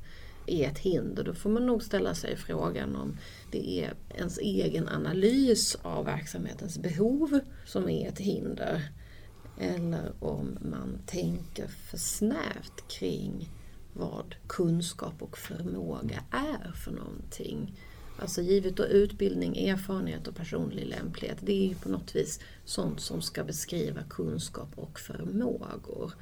är 0.52 0.68
ett 0.68 0.78
hinder. 0.78 1.24
Då 1.24 1.34
får 1.34 1.50
man 1.50 1.66
nog 1.66 1.82
ställa 1.82 2.14
sig 2.14 2.36
frågan 2.36 2.96
om 2.96 3.16
det 3.50 3.84
är 3.84 3.94
ens 4.14 4.38
egen 4.38 4.88
analys 4.88 5.76
av 5.82 6.04
verksamhetens 6.04 6.78
behov 6.78 7.40
som 7.66 7.88
är 7.88 8.08
ett 8.08 8.18
hinder. 8.18 8.92
Eller 9.58 10.12
om 10.20 10.58
man 10.60 10.98
tänker 11.06 11.66
för 11.66 11.98
snävt 11.98 12.88
kring 12.88 13.48
vad 13.92 14.34
kunskap 14.46 15.22
och 15.22 15.38
förmåga 15.38 16.24
är 16.30 16.72
för 16.72 16.90
någonting. 16.90 17.78
Alltså 18.18 18.42
givet 18.42 18.76
då 18.76 18.84
utbildning, 18.84 19.68
erfarenhet 19.68 20.28
och 20.28 20.36
personlig 20.36 20.86
lämplighet. 20.86 21.38
Det 21.40 21.52
är 21.52 21.68
ju 21.68 21.74
på 21.74 21.88
något 21.88 22.16
vis 22.16 22.40
sånt 22.64 23.00
som 23.00 23.22
ska 23.22 23.44
beskriva 23.44 24.02
kunskap 24.02 24.68
och 24.74 25.00
förmågor. 25.00 26.12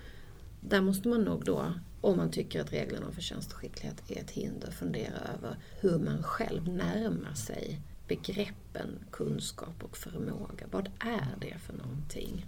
Där 0.60 0.80
måste 0.80 1.08
man 1.08 1.24
nog 1.24 1.44
då, 1.44 1.72
om 2.00 2.16
man 2.16 2.30
tycker 2.30 2.60
att 2.60 2.72
reglerna 2.72 3.06
om 3.06 3.12
förtjänst 3.12 3.52
och 3.52 3.58
skicklighet 3.58 4.10
är 4.10 4.20
ett 4.20 4.30
hinder, 4.30 4.70
fundera 4.70 5.18
över 5.38 5.56
hur 5.80 5.98
man 5.98 6.22
själv 6.22 6.68
närmar 6.68 7.34
sig 7.34 7.80
begreppen 8.08 8.88
kunskap 9.10 9.82
och 9.82 9.96
förmåga. 9.96 10.66
Vad 10.70 10.88
är 10.98 11.34
det 11.40 11.58
för 11.66 11.72
någonting? 11.72 12.46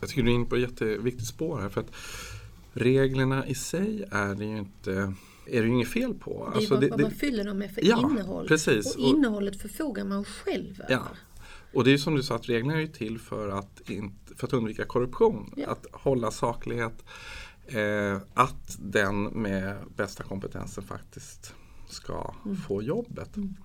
Jag 0.00 0.08
tycker 0.08 0.22
du 0.22 0.30
är 0.30 0.34
inne 0.34 0.44
på 0.44 0.56
ett 0.56 0.62
jätteviktigt 0.62 1.26
spår 1.26 1.60
här. 1.60 1.68
för 1.68 1.80
att 1.80 1.94
Reglerna 2.72 3.46
i 3.46 3.54
sig 3.54 4.04
är 4.10 4.34
det 4.34 4.44
ju 4.44 4.58
inte 4.58 5.14
är 5.46 5.60
det 5.60 5.66
ju 5.66 5.72
inget 5.72 5.88
fel 5.88 6.14
på. 6.14 6.48
Det 6.48 6.52
är 6.52 6.56
alltså, 6.56 6.74
vad, 6.74 6.82
det, 6.82 6.88
vad 6.88 7.00
man 7.00 7.10
fyller 7.10 7.44
dem 7.44 7.58
med 7.58 7.74
för 7.74 7.84
ja, 7.84 8.10
innehåll. 8.10 8.48
Precis. 8.48 8.94
Och 8.94 9.00
innehållet 9.00 9.62
förfogar 9.62 10.04
man 10.04 10.24
själv 10.24 10.80
över. 10.80 10.92
Ja. 10.92 11.08
Och 11.72 11.84
det 11.84 11.90
är 11.90 11.92
ju 11.92 11.98
som 11.98 12.14
du 12.14 12.22
sa 12.22 12.34
att 12.34 12.48
reglerna 12.48 12.82
är 12.82 12.86
till 12.86 13.18
för 13.18 13.48
att, 13.48 13.90
inte, 13.90 14.21
för 14.36 14.46
att 14.46 14.52
undvika 14.52 14.84
korruption. 14.84 15.52
Ja. 15.56 15.70
Att 15.70 15.86
hålla 15.92 16.30
saklighet. 16.30 17.04
Eh, 17.66 18.18
att 18.34 18.76
den 18.78 19.24
med 19.24 19.76
bästa 19.96 20.24
kompetensen 20.24 20.84
faktiskt 20.84 21.54
ska 21.88 22.34
mm. 22.44 22.56
få 22.56 22.82
jobbet. 22.82 23.36
Mm. 23.36 23.56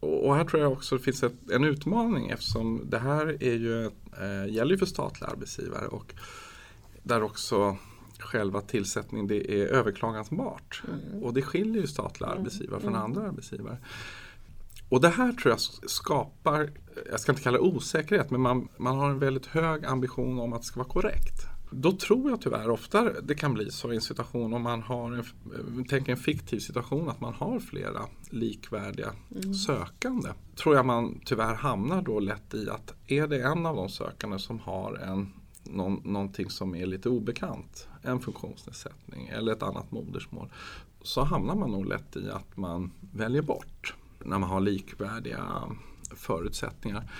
Och, 0.00 0.26
och, 0.26 0.34
här 0.34 0.44
tror 0.44 0.62
jag 0.62 0.72
också 0.72 0.96
det 0.96 1.02
finns 1.02 1.22
ett, 1.22 1.50
en 1.50 1.64
utmaning 1.64 2.28
eftersom 2.28 2.82
det 2.90 2.98
här 2.98 3.42
är 3.42 3.54
ju, 3.54 3.84
eh, 3.86 4.54
gäller 4.54 4.70
ju 4.70 4.78
för 4.78 4.86
statliga 4.86 5.30
arbetsgivare. 5.30 5.86
Och 5.86 6.14
där 7.02 7.22
också 7.22 7.76
själva 8.18 8.60
tillsättningen 8.60 9.26
det 9.26 9.52
är 9.52 9.66
överklagansbart. 9.66 10.82
Mm. 10.88 11.22
Och 11.22 11.34
det 11.34 11.42
skiljer 11.42 11.80
ju 11.80 11.86
statliga 11.86 12.30
mm. 12.30 12.38
arbetsgivare 12.38 12.80
från 12.80 12.92
mm. 12.92 13.02
andra 13.02 13.22
arbetsgivare. 13.22 13.78
Och 14.88 15.00
det 15.00 15.08
här 15.08 15.32
tror 15.32 15.50
jag 15.50 15.60
skapar, 15.90 16.70
jag 17.10 17.20
ska 17.20 17.32
inte 17.32 17.42
kalla 17.42 17.58
det 17.58 17.64
osäkerhet, 17.64 18.30
men 18.30 18.40
man, 18.40 18.68
man 18.76 18.98
har 18.98 19.10
en 19.10 19.18
väldigt 19.18 19.46
hög 19.46 19.84
ambition 19.84 20.38
om 20.38 20.52
att 20.52 20.60
det 20.60 20.66
ska 20.66 20.80
vara 20.80 20.88
korrekt. 20.88 21.46
Då 21.70 21.92
tror 21.92 22.30
jag 22.30 22.40
tyvärr 22.40 22.70
ofta 22.70 23.12
det 23.22 23.34
kan 23.34 23.54
bli 23.54 23.70
så 23.70 23.92
i 23.92 23.94
en 23.94 24.00
situation 24.00 24.54
om 24.54 24.62
man 24.62 24.82
har 24.82 25.12
en, 25.12 25.24
tänk 25.88 26.08
en 26.08 26.16
fiktiv 26.16 26.58
situation 26.58 27.08
att 27.08 27.20
man 27.20 27.34
har 27.34 27.60
flera 27.60 28.00
likvärdiga 28.30 29.12
mm. 29.30 29.54
sökande. 29.54 30.28
Tror 30.56 30.76
jag 30.76 30.86
man 30.86 31.20
tyvärr 31.24 31.54
hamnar 31.54 32.02
då 32.02 32.20
lätt 32.20 32.54
i 32.54 32.70
att 32.70 32.94
är 33.06 33.26
det 33.26 33.42
en 33.42 33.66
av 33.66 33.76
de 33.76 33.88
sökande 33.88 34.38
som 34.38 34.58
har 34.58 34.94
en 34.94 35.32
någon, 35.62 36.00
någonting 36.04 36.50
som 36.50 36.74
är 36.74 36.86
lite 36.86 37.08
obekant, 37.08 37.88
en 38.02 38.20
funktionsnedsättning 38.20 39.28
eller 39.28 39.52
ett 39.52 39.62
annat 39.62 39.90
modersmål, 39.90 40.52
så 41.02 41.24
hamnar 41.24 41.54
man 41.54 41.70
nog 41.70 41.86
lätt 41.86 42.16
i 42.16 42.30
att 42.30 42.56
man 42.56 42.90
väljer 43.12 43.42
bort 43.42 43.94
när 44.24 44.38
man 44.38 44.50
har 44.50 44.60
likvärdiga 44.60 45.62
förutsättningar. 46.16 47.10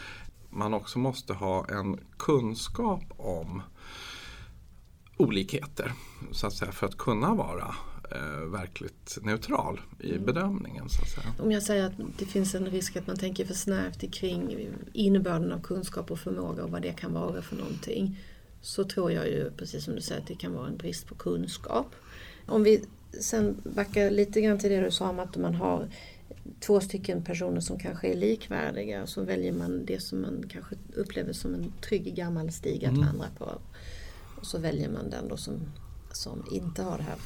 Man 0.50 0.74
också 0.74 0.98
måste 0.98 1.32
ha 1.32 1.66
en 1.68 2.00
kunskap 2.16 3.04
om 3.16 3.62
olikheter 5.16 5.92
så 6.32 6.46
att 6.46 6.52
säga, 6.52 6.72
för 6.72 6.86
att 6.86 6.96
kunna 6.96 7.34
vara 7.34 7.74
eh, 8.10 8.50
verkligt 8.50 9.18
neutral 9.22 9.80
i 10.00 10.12
mm. 10.12 10.24
bedömningen. 10.24 10.88
Så 10.88 11.02
att 11.02 11.08
säga. 11.08 11.34
Om 11.42 11.52
jag 11.52 11.62
säger 11.62 11.86
att 11.86 11.92
det 12.18 12.24
finns 12.24 12.54
en 12.54 12.66
risk 12.66 12.96
att 12.96 13.06
man 13.06 13.16
tänker 13.16 13.44
för 13.44 13.54
snävt 13.54 14.12
kring 14.12 14.68
innebörden 14.92 15.52
av 15.52 15.60
kunskap 15.60 16.10
och 16.10 16.18
förmåga 16.18 16.64
och 16.64 16.70
vad 16.70 16.82
det 16.82 16.92
kan 16.92 17.12
vara 17.12 17.42
för 17.42 17.56
någonting 17.56 18.18
så 18.60 18.84
tror 18.84 19.12
jag 19.12 19.26
ju, 19.28 19.50
precis 19.50 19.84
som 19.84 19.94
du 19.94 20.00
säger, 20.00 20.20
att 20.20 20.26
det 20.26 20.34
kan 20.34 20.52
vara 20.52 20.68
en 20.68 20.76
brist 20.76 21.06
på 21.06 21.14
kunskap. 21.14 21.94
Om 22.46 22.62
vi 22.62 22.84
sen 23.20 23.56
backar 23.64 24.10
lite 24.10 24.40
grann 24.40 24.58
till 24.58 24.70
det 24.70 24.80
du 24.80 24.90
sa 24.90 25.08
om 25.08 25.18
att 25.18 25.36
man 25.36 25.54
har 25.54 25.88
två 26.60 26.80
stycken 26.80 27.24
personer 27.24 27.60
som 27.60 27.78
kanske 27.78 28.08
är 28.08 28.16
likvärdiga 28.16 29.06
så 29.06 29.22
väljer 29.22 29.52
man 29.52 29.84
det 29.84 30.02
som 30.02 30.20
man 30.20 30.44
kanske 30.48 30.76
upplever 30.96 31.32
som 31.32 31.54
en 31.54 31.72
trygg 31.88 32.14
gammal 32.14 32.52
stig 32.52 32.84
att 32.84 32.92
mm. 32.92 33.06
vandra 33.06 33.26
på. 33.38 33.58
Och 34.40 34.46
så 34.46 34.58
väljer 34.58 34.88
man 34.88 35.10
den 35.10 35.28
då 35.28 35.36
som, 35.36 35.60
som 36.12 36.44
inte 36.52 36.82
har 36.82 36.98
det 36.98 37.04
här 37.04 37.18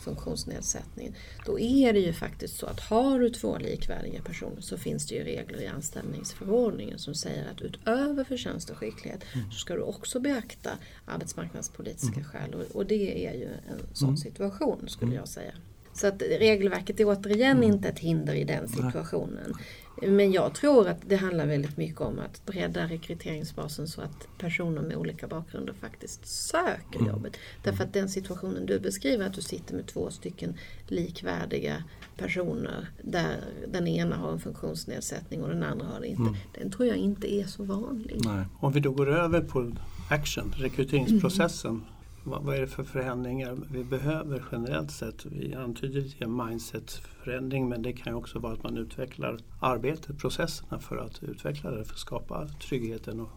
funktionsnedsättningen. 0.00 1.14
Då 1.46 1.58
är 1.58 1.92
det 1.92 1.98
ju 1.98 2.12
faktiskt 2.12 2.56
så 2.56 2.66
att 2.66 2.80
har 2.80 3.18
du 3.18 3.30
två 3.30 3.58
likvärdiga 3.58 4.22
personer 4.22 4.60
så 4.60 4.78
finns 4.78 5.06
det 5.06 5.14
ju 5.14 5.24
regler 5.24 5.62
i 5.62 5.66
anställningsförordningen 5.66 6.98
som 6.98 7.14
säger 7.14 7.50
att 7.50 7.60
utöver 7.60 8.24
förtjänst 8.24 8.70
och 8.70 8.76
skicklighet 8.76 9.24
mm. 9.34 9.50
så 9.50 9.58
ska 9.58 9.74
du 9.74 9.80
också 9.80 10.20
beakta 10.20 10.70
arbetsmarknadspolitiska 11.04 12.20
mm. 12.20 12.24
skäl 12.24 12.54
och, 12.54 12.76
och, 12.76 12.86
det 12.86 13.28
är 13.28 13.34
ju 13.34 13.48
en 13.48 13.86
sån 13.92 14.08
mm. 14.08 14.16
situation 14.16 14.88
skulle 14.88 15.12
mm. 15.12 15.18
jag 15.18 15.28
säga. 15.28 15.52
Så 15.92 16.06
att 16.06 16.22
regelverket 16.22 17.00
är 17.00 17.04
återigen 17.04 17.56
mm. 17.56 17.72
inte 17.72 17.88
ett 17.88 17.98
hinder 17.98 18.34
i 18.34 18.44
den 18.44 18.68
situationen. 18.68 19.54
Men 20.02 20.32
jag 20.32 20.54
tror 20.54 20.88
att 20.88 20.98
det 21.06 21.16
handlar 21.16 21.46
väldigt 21.46 21.76
mycket 21.76 22.00
om 22.00 22.18
att 22.18 22.46
bredda 22.46 22.86
rekryteringsbasen 22.86 23.88
så 23.88 24.00
att 24.00 24.28
personer 24.38 24.82
med 24.82 24.96
olika 24.96 25.26
bakgrunder 25.26 25.72
faktiskt 25.72 26.26
söker 26.26 26.98
mm. 26.98 27.10
jobbet. 27.10 27.36
Därför 27.62 27.84
att 27.84 27.92
den 27.92 28.08
situationen 28.08 28.66
du 28.66 28.78
beskriver, 28.78 29.26
att 29.26 29.34
du 29.34 29.42
sitter 29.42 29.74
med 29.74 29.86
två 29.86 30.10
stycken 30.10 30.54
likvärdiga 30.86 31.84
personer 32.16 32.88
där 33.02 33.44
den 33.68 33.88
ena 33.88 34.16
har 34.16 34.32
en 34.32 34.40
funktionsnedsättning 34.40 35.42
och 35.42 35.48
den 35.48 35.62
andra 35.62 35.86
har 35.86 36.00
det 36.00 36.06
inte. 36.06 36.22
Mm. 36.22 36.36
Den 36.54 36.70
tror 36.70 36.88
jag 36.88 36.96
inte 36.96 37.34
är 37.34 37.44
så 37.44 37.64
vanlig. 37.64 38.20
Nej. 38.24 38.44
Om 38.60 38.72
vi 38.72 38.80
då 38.80 38.90
går 38.90 39.10
över 39.10 39.40
på 39.40 39.72
action, 40.10 40.54
rekryteringsprocessen. 40.56 41.84
Vad, 42.24 42.42
vad 42.42 42.56
är 42.56 42.60
det 42.60 42.66
för 42.66 42.84
förändringar 42.84 43.58
vi 43.72 43.84
behöver 43.84 44.44
generellt 44.52 44.90
sett? 44.90 45.26
Vi 45.26 45.54
antyder 45.54 46.00
lite 46.00 46.26
mindset-förändring 46.26 47.68
men 47.68 47.82
det 47.82 47.92
kan 47.92 48.12
ju 48.12 48.16
också 48.16 48.38
vara 48.38 48.52
att 48.52 48.62
man 48.62 48.76
utvecklar 48.76 49.38
arbetet, 49.60 50.18
processerna 50.18 50.78
för 50.78 50.96
att 50.96 51.22
utveckla 51.22 51.70
det, 51.70 51.84
för 51.84 51.92
att 51.92 51.98
skapa 51.98 52.48
tryggheten 52.48 53.20
och 53.20 53.30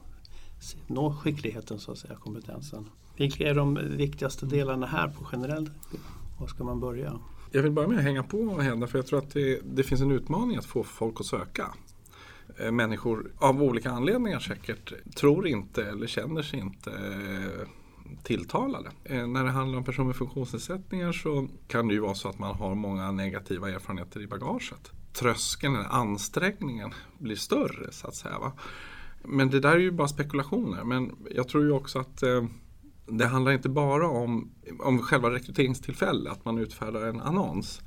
nå 0.87 1.15
skickligheten, 1.15 1.79
så 1.79 1.91
att 1.91 1.97
säga, 1.97 2.15
kompetensen. 2.15 2.89
Vilka 3.17 3.49
är 3.49 3.55
de 3.55 3.79
viktigaste 3.97 4.45
delarna 4.45 4.85
här 4.85 5.07
på 5.07 5.27
generellt? 5.31 5.71
Var 6.39 6.47
ska 6.47 6.63
man 6.63 6.79
börja? 6.79 7.19
Jag 7.51 7.63
vill 7.63 7.71
börja 7.71 7.87
med 7.87 7.97
att 7.97 8.03
hänga 8.03 8.23
på 8.23 8.61
Hedda 8.61 8.87
för 8.87 8.97
jag 8.97 9.07
tror 9.07 9.19
att 9.19 9.33
det, 9.33 9.59
det 9.63 9.83
finns 9.83 10.01
en 10.01 10.11
utmaning 10.11 10.57
att 10.57 10.65
få 10.65 10.83
folk 10.83 11.19
att 11.19 11.25
söka 11.25 11.73
eh, 12.57 12.71
människor 12.71 13.31
av 13.37 13.63
olika 13.63 13.91
anledningar 13.91 14.39
säkert 14.39 14.93
tror 15.15 15.47
inte 15.47 15.85
eller 15.85 16.07
känner 16.07 16.41
sig 16.41 16.59
inte 16.59 16.91
eh, 16.91 17.67
tilltalade. 18.23 18.91
Eh, 19.03 19.27
när 19.27 19.43
det 19.43 19.49
handlar 19.49 19.77
om 19.77 19.83
personer 19.83 20.07
med 20.07 20.15
funktionsnedsättningar 20.15 21.11
så 21.11 21.47
kan 21.67 21.87
det 21.87 21.93
ju 21.93 21.99
vara 21.99 22.15
så 22.15 22.29
att 22.29 22.39
man 22.39 22.55
har 22.55 22.75
många 22.75 23.11
negativa 23.11 23.69
erfarenheter 23.69 24.21
i 24.21 24.27
bagaget. 24.27 24.91
Tröskeln, 25.13 25.75
eller 25.75 25.89
ansträngningen, 25.89 26.93
blir 27.17 27.35
större 27.35 27.91
så 27.91 28.07
att 28.07 28.15
säga. 28.15 28.39
Va? 28.39 28.51
Men 29.23 29.49
det 29.49 29.59
där 29.59 29.71
är 29.71 29.79
ju 29.79 29.91
bara 29.91 30.07
spekulationer. 30.07 30.83
Men 30.83 31.15
jag 31.31 31.47
tror 31.47 31.63
ju 31.63 31.71
också 31.71 31.99
att 31.99 32.23
eh, 32.23 32.43
det 33.05 33.25
handlar 33.25 33.51
inte 33.51 33.69
bara 33.69 34.07
om, 34.07 34.51
om 34.79 34.99
själva 34.99 35.31
rekryteringstillfället, 35.31 36.33
att 36.33 36.45
man 36.45 36.57
utfärdar 36.57 37.01
en 37.01 37.21
annons. 37.21 37.81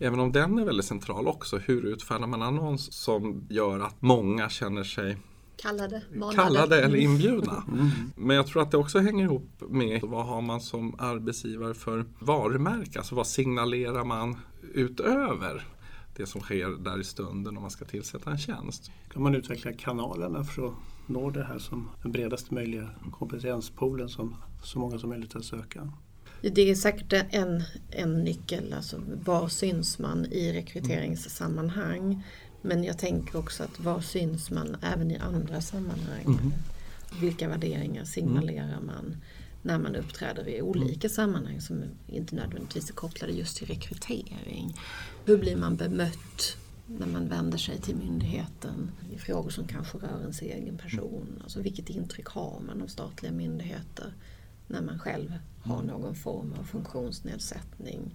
Även 0.00 0.20
om 0.20 0.32
den 0.32 0.58
är 0.58 0.64
väldigt 0.64 0.86
central 0.86 1.28
också. 1.28 1.58
Hur 1.58 1.86
utfärdar 1.86 2.26
man 2.26 2.42
annons 2.42 2.92
som 2.92 3.46
gör 3.50 3.80
att 3.80 4.02
många 4.02 4.48
känner 4.48 4.84
sig 4.84 5.16
Kallade, 5.56 6.02
kallade 6.34 6.76
eller 6.76 6.98
mm. 6.98 7.10
inbjudna. 7.10 7.64
Mm. 7.74 7.90
Men 8.16 8.36
jag 8.36 8.46
tror 8.46 8.62
att 8.62 8.70
det 8.70 8.76
också 8.76 8.98
hänger 8.98 9.24
ihop 9.24 9.62
med 9.68 10.00
vad 10.02 10.26
har 10.26 10.40
man 10.40 10.60
som 10.60 10.94
arbetsgivare 10.98 11.74
för 11.74 12.04
varumärke? 12.18 12.98
Alltså 12.98 13.14
vad 13.14 13.26
signalerar 13.26 14.04
man 14.04 14.36
utöver 14.74 15.66
det 16.16 16.26
som 16.26 16.40
sker 16.40 16.84
där 16.84 17.00
i 17.00 17.04
stunden 17.04 17.56
om 17.56 17.62
man 17.62 17.70
ska 17.70 17.84
tillsätta 17.84 18.30
en 18.30 18.38
tjänst? 18.38 18.90
Kan 19.12 19.22
man 19.22 19.34
utveckla 19.34 19.72
kanalerna 19.72 20.44
för 20.44 20.66
att 20.66 20.74
nå 21.06 21.30
det 21.30 21.44
här 21.44 21.58
som 21.58 21.88
den 22.02 22.12
bredaste 22.12 22.54
möjliga 22.54 22.90
kompetenspoolen 23.12 24.08
som 24.08 24.36
så 24.62 24.78
många 24.78 24.98
som 24.98 25.10
möjligt 25.10 25.36
att 25.36 25.44
söka? 25.44 25.92
Det 26.52 26.70
är 26.70 26.74
säkert 26.74 27.12
en, 27.30 27.62
en 27.90 28.24
nyckel, 28.24 28.72
alltså 28.72 29.00
var 29.24 29.48
syns 29.48 29.98
man 29.98 30.26
i 30.26 30.52
rekryteringssammanhang? 30.52 32.24
Men 32.66 32.84
jag 32.84 32.98
tänker 32.98 33.38
också 33.38 33.62
att 33.62 33.80
var 33.80 34.00
syns 34.00 34.50
man 34.50 34.76
även 34.82 35.10
i 35.10 35.16
andra 35.16 35.60
sammanhang? 35.60 36.24
Mm. 36.24 36.52
Vilka 37.20 37.48
värderingar 37.48 38.04
signalerar 38.04 38.80
man 38.80 39.16
när 39.62 39.78
man 39.78 39.96
uppträder 39.96 40.48
i 40.48 40.62
olika 40.62 41.08
sammanhang 41.08 41.60
som 41.60 41.84
inte 42.06 42.34
nödvändigtvis 42.34 42.90
är 42.90 42.94
kopplade 42.94 43.32
just 43.32 43.56
till 43.56 43.66
rekrytering? 43.66 44.76
Hur 45.24 45.38
blir 45.38 45.56
man 45.56 45.76
bemött 45.76 46.56
när 46.86 47.06
man 47.06 47.28
vänder 47.28 47.58
sig 47.58 47.78
till 47.78 47.96
myndigheten 47.96 48.90
i 49.14 49.18
frågor 49.18 49.50
som 49.50 49.66
kanske 49.66 49.98
rör 49.98 50.20
ens 50.20 50.42
egen 50.42 50.78
person? 50.78 51.40
Alltså 51.42 51.60
vilket 51.60 51.90
intryck 51.90 52.26
har 52.26 52.60
man 52.66 52.82
av 52.82 52.86
statliga 52.86 53.32
myndigheter 53.32 54.14
när 54.66 54.82
man 54.82 54.98
själv 54.98 55.32
har 55.62 55.82
någon 55.82 56.14
form 56.14 56.54
av 56.60 56.64
funktionsnedsättning? 56.64 58.14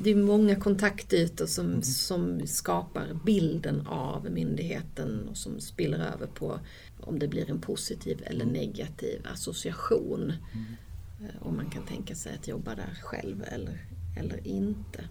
Det 0.00 0.10
är 0.10 0.16
många 0.16 0.56
kontaktytor 0.56 1.46
som, 1.46 1.66
mm. 1.66 1.82
som 1.82 2.46
skapar 2.46 3.20
bilden 3.24 3.86
av 3.86 4.30
myndigheten 4.30 5.28
och 5.28 5.36
som 5.36 5.60
spiller 5.60 5.98
över 5.98 6.26
på 6.26 6.60
om 7.00 7.18
det 7.18 7.28
blir 7.28 7.50
en 7.50 7.60
positiv 7.60 8.22
eller 8.26 8.44
mm. 8.44 8.54
negativ 8.54 9.26
association. 9.32 10.22
Mm. 10.22 10.36
Eh, 11.20 11.46
om 11.46 11.56
man 11.56 11.70
kan 11.70 11.86
tänka 11.86 12.14
sig 12.14 12.34
att 12.34 12.48
jobba 12.48 12.74
där 12.74 12.98
själv 13.02 13.44
eller, 13.48 13.84
eller 14.18 14.46
inte. 14.46 15.04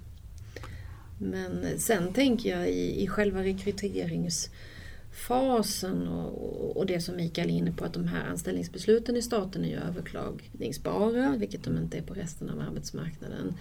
Men 1.18 1.80
sen 1.80 2.14
tänker 2.14 2.50
jag 2.50 2.70
i, 2.70 3.04
i 3.04 3.08
själva 3.08 3.44
rekryteringsfasen 3.44 6.08
och, 6.08 6.78
och 6.78 6.86
det 6.86 7.02
som 7.02 7.16
Mikael 7.16 7.50
är 7.50 7.54
inne 7.54 7.72
på 7.72 7.86
att 7.86 7.94
de 7.94 8.08
här 8.08 8.26
anställningsbesluten 8.26 9.16
i 9.16 9.22
staten 9.22 9.66
är 9.66 9.70
ju 9.70 9.76
överklagningsbara, 9.76 11.36
vilket 11.38 11.64
de 11.64 11.78
inte 11.78 11.98
är 11.98 12.02
på 12.02 12.14
resten 12.14 12.50
av 12.50 12.60
arbetsmarknaden 12.60 13.54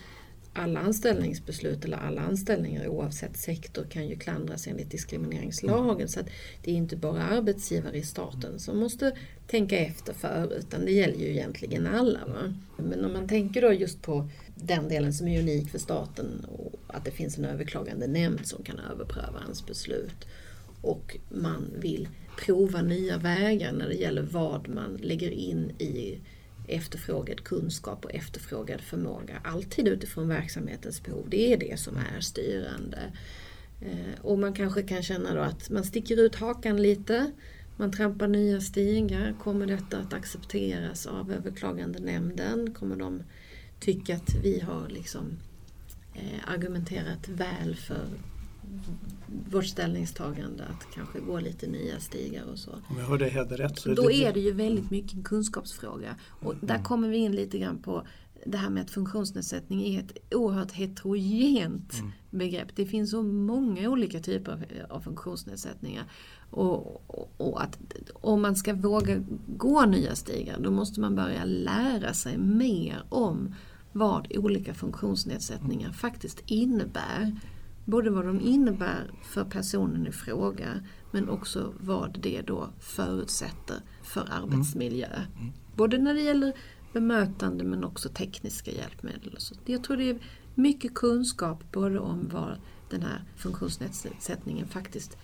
alla 0.57 0.81
anställningsbeslut 0.81 1.85
eller 1.85 1.97
alla 1.97 2.21
anställningar 2.21 2.89
oavsett 2.89 3.37
sektor 3.37 3.85
kan 3.91 4.09
ju 4.09 4.17
klandras 4.17 4.67
enligt 4.67 4.91
diskrimineringslagen. 4.91 5.97
Mm. 5.97 6.09
Så 6.09 6.21
att 6.21 6.29
det 6.65 6.71
är 6.71 6.75
inte 6.75 6.97
bara 6.97 7.23
arbetsgivare 7.23 7.97
i 7.97 8.03
staten 8.03 8.59
som 8.59 8.79
måste 8.79 9.17
tänka 9.47 9.79
efter 9.79 10.13
för 10.13 10.53
utan 10.59 10.85
det 10.85 10.93
gäller 10.93 11.19
ju 11.19 11.31
egentligen 11.31 11.87
alla. 11.87 12.21
Va? 12.27 12.55
Men 12.77 13.05
om 13.05 13.13
man 13.13 13.29
tänker 13.29 13.63
då 13.63 13.73
just 13.73 14.03
på 14.03 14.29
den 14.55 14.89
delen 14.89 15.15
som 15.15 15.29
är 15.29 15.41
unik 15.41 15.71
för 15.71 15.79
staten 15.79 16.47
och 16.49 16.73
att 16.87 17.05
det 17.05 17.11
finns 17.11 17.39
en 17.39 17.45
överklagande 17.45 18.07
nämnd 18.07 18.47
som 18.47 18.65
kan 18.65 18.79
överpröva 18.79 19.39
hans 19.47 19.67
beslut 19.67 20.27
och 20.83 21.17
man 21.29 21.71
vill 21.79 22.09
prova 22.39 22.83
nya 22.83 23.19
vägar 23.19 23.73
när 23.73 23.89
det 23.89 23.95
gäller 23.95 24.23
vad 24.23 24.69
man 24.69 24.97
lägger 24.97 25.31
in 25.31 25.71
i 25.79 26.19
efterfrågad 26.69 27.45
kunskap 27.45 28.05
och 28.05 28.15
efterfrågad 28.15 28.81
förmåga. 28.81 29.41
Alltid 29.45 29.89
utifrån 29.89 30.29
verksamhetens 30.29 31.03
behov. 31.03 31.27
Det 31.29 31.53
är 31.53 31.57
det 31.57 31.81
som 31.81 31.97
är 31.97 32.21
styrande. 32.21 33.13
Eh, 33.81 34.21
och 34.23 34.39
man 34.39 34.53
kanske 34.53 34.83
kan 34.83 35.03
känna 35.03 35.35
då 35.35 35.41
att 35.41 35.71
man 35.71 35.85
sticker 35.85 36.17
ut 36.17 36.35
hakan 36.35 36.83
lite. 36.83 37.33
Man 37.77 37.93
trampar 37.93 38.29
nya 38.29 38.61
stigar. 38.61 39.35
Kommer 39.43 39.67
detta 39.67 39.99
att 39.99 40.13
accepteras 40.13 41.07
av 41.07 41.33
överklagande 41.33 41.99
nämnden? 41.99 42.75
Kommer 42.75 42.97
de 42.97 43.23
tycka 43.81 44.17
att 44.17 44.35
vi 44.43 44.61
har 44.61 44.89
liksom 44.89 45.39
eh, 46.15 46.53
argumenterat 46.53 47.29
väl 47.29 47.77
för 47.77 48.09
vårt 49.51 49.67
ställningstagande 49.67 50.65
att 50.65 50.95
kanske 50.95 51.21
gå 51.21 51.41
lite 51.41 51.67
nya 51.67 52.01
stigar 52.01 52.45
och 52.53 52.59
så. 52.59 52.71
Om 52.71 52.99
jag 52.99 53.07
hörde 53.07 53.29
Hedde 53.29 53.57
rätt 53.57 53.79
så 53.79 53.95
Då 53.95 54.11
är 54.11 54.33
det 54.33 54.41
ju 54.41 54.53
väldigt 54.53 54.91
mycket 54.91 55.15
en 55.15 55.23
kunskapsfråga. 55.23 56.17
Och 56.41 56.55
mm. 56.55 56.67
där 56.67 56.83
kommer 56.83 57.09
vi 57.09 57.17
in 57.17 57.33
lite 57.33 57.59
grann 57.59 57.79
på 57.79 58.07
det 58.47 58.57
här 58.57 58.71
med 58.71 58.83
att 58.83 58.91
funktionsnedsättning 58.91 59.87
är 59.87 60.01
ett 60.01 60.35
oerhört 60.35 60.73
heterogent 60.73 61.95
mm. 61.99 62.13
begrepp. 62.31 62.69
Det 62.77 62.87
finns 62.87 63.11
så 63.11 63.23
många 63.23 63.89
olika 63.89 64.21
typer 64.21 64.87
av, 64.89 65.01
funktionsnedsättningar. 65.01 66.05
Och, 66.51 67.11
och, 67.11 67.31
och, 67.37 67.63
att 67.63 67.79
om 68.15 68.43
man 68.43 68.57
ska 68.57 68.75
våga 68.75 69.23
gå 69.47 69.85
nya 69.85 70.15
stigar 70.15 70.59
då 70.61 70.71
måste 70.71 71.01
man 71.01 71.15
börja 71.15 71.45
lära 71.45 72.13
sig 72.13 72.39
mer 72.39 73.03
om 73.09 73.55
vad 73.93 74.37
olika 74.37 74.75
funktionsnedsättningar 74.75 75.93
faktiskt 75.93 76.43
innebär 76.47 77.37
både 77.87 78.11
vad 78.11 78.27
de 78.27 78.41
innebär 78.41 79.11
för 79.23 79.45
personen 79.45 80.07
i 80.07 80.13
fråga 80.13 80.81
men 81.11 81.29
också 81.29 81.75
vad 81.81 82.19
det 82.21 82.43
då 82.43 82.69
förutsätter 82.81 83.77
för 84.03 84.29
arbetsmiljö. 84.31 85.07
Mm. 85.07 85.41
Mm. 85.41 85.53
Både 85.77 85.99
när 85.99 86.15
det 86.15 86.21
gäller 86.21 86.53
bemötande 86.93 87.65
men 87.65 87.85
också 87.85 88.09
tekniska 88.09 88.71
hjälpmedel. 88.71 89.35
Och 89.35 89.43
så. 89.43 89.55
Jag 89.65 89.85
tror 89.85 89.97
det 89.97 90.11
är 90.11 90.19
mycket 90.55 90.95
kunskap 90.95 91.73
både 91.73 91.99
om 91.99 92.29
vad 92.33 92.61
den 92.91 93.03
här 93.03 93.25
funktionsnedsättningen 93.37 94.67
faktiskt 94.67 95.17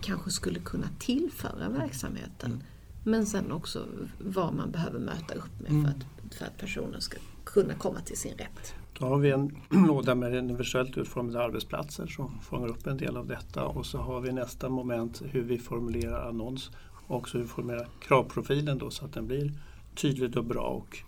kanske 0.00 0.30
skulle 0.30 0.58
kunna 0.60 0.88
tillföra 0.98 1.68
verksamheten. 1.68 2.50
Mm. 2.50 2.62
Men 3.04 3.26
sen 3.26 3.52
också 3.52 3.86
vad 4.18 4.54
man 4.54 4.70
behöver 4.70 4.98
möta 4.98 5.34
upp 5.34 5.60
med 5.60 5.68
för 5.68 5.74
mm. 5.74 5.86
att, 5.86 6.34
för 6.34 6.46
att 6.46 6.58
personen 6.58 7.00
ska 7.00 7.18
kunna 7.44 7.74
komma 7.74 8.00
till 8.00 8.16
sin 8.16 8.36
rätt. 8.36 8.74
Då 8.98 9.06
har 9.06 9.18
vi 9.18 9.30
en 9.30 9.56
låda 9.86 10.14
med 10.14 10.34
universellt 10.34 10.98
utformade 10.98 11.44
arbetsplatser 11.44 12.06
som 12.06 12.40
fångar 12.40 12.68
upp 12.68 12.86
en 12.86 12.96
del 12.96 13.16
av 13.16 13.26
detta 13.26 13.64
och 13.64 13.86
så 13.86 13.98
har 13.98 14.20
vi 14.20 14.32
nästa 14.32 14.68
moment 14.68 15.22
hur 15.24 15.42
vi 15.42 15.58
formulerar 15.58 16.28
annons 16.28 16.70
och 17.06 17.16
också 17.16 17.38
hur 17.38 17.44
vi 17.44 17.50
formulerar 17.50 17.88
kravprofilen 18.00 18.78
då 18.78 18.90
så 18.90 19.04
att 19.04 19.12
den 19.12 19.26
blir 19.26 19.52
tydlig 19.94 20.36
och 20.36 20.44
bra 20.44 20.62
och 20.62 20.98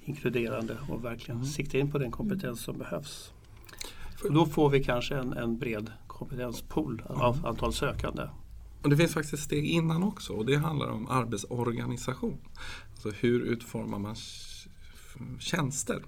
inkluderande 0.00 0.76
och 0.88 1.04
verkligen 1.04 1.36
mm. 1.36 1.50
siktar 1.50 1.78
in 1.78 1.90
på 1.90 1.98
den 1.98 2.10
kompetens 2.10 2.60
som 2.60 2.78
behövs. 2.78 3.32
Och 4.24 4.32
då 4.32 4.46
får 4.46 4.70
vi 4.70 4.84
kanske 4.84 5.16
en, 5.16 5.32
en 5.32 5.58
bred 5.58 5.92
kompetenspool 6.06 7.02
av 7.06 7.34
mm. 7.34 7.46
antal 7.46 7.72
sökande. 7.72 8.22
Och 8.82 8.90
det 8.90 8.96
finns 8.96 9.14
faktiskt 9.14 9.34
ett 9.34 9.40
steg 9.40 9.64
innan 9.64 10.02
också 10.02 10.32
och 10.32 10.46
det 10.46 10.56
handlar 10.56 10.88
om 10.88 11.06
arbetsorganisation. 11.10 12.38
Alltså 12.90 13.10
hur 13.10 13.40
utformar 13.40 13.98
man 13.98 14.16
tjänster? 15.38 16.02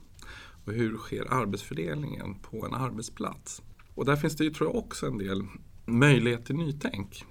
Och 0.64 0.72
hur 0.72 0.96
sker 0.96 1.32
arbetsfördelningen 1.32 2.34
på 2.34 2.66
en 2.66 2.74
arbetsplats? 2.74 3.62
Och 3.94 4.04
där 4.04 4.16
finns 4.16 4.36
det 4.36 4.44
ju, 4.44 4.50
tror 4.50 4.70
jag, 4.70 4.76
också 4.76 5.06
en 5.06 5.18
del 5.18 5.44
möjlighet 5.86 6.46
till 6.46 6.56
nytänk. 6.56 7.24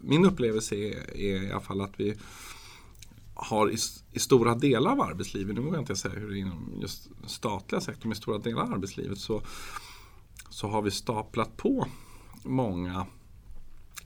Min 0.00 0.24
upplevelse 0.24 0.74
är, 0.74 1.16
är 1.16 1.42
i 1.42 1.52
alla 1.52 1.60
fall 1.60 1.80
att 1.80 2.00
vi 2.00 2.14
har 3.34 3.70
i, 3.70 3.76
i, 4.12 4.18
stora 4.18 4.54
delar 4.54 4.92
av 4.92 5.00
arbetslivet, 5.00 5.54
nu 5.54 5.60
vågar 5.60 5.76
jag 5.76 5.82
inte 5.82 5.96
säga 5.96 6.14
hur 6.14 6.30
det 6.30 6.36
är 6.36 6.40
inom 6.40 6.78
just 6.80 7.08
statliga 7.26 7.80
sektorn, 7.80 8.08
men 8.08 8.12
i 8.12 8.20
stora 8.20 8.38
delar 8.38 8.62
av 8.62 8.72
arbetslivet 8.72 9.18
så, 9.18 9.42
så 10.50 10.68
har 10.68 10.82
vi 10.82 10.90
staplat 10.90 11.56
på 11.56 11.86
många 12.42 13.06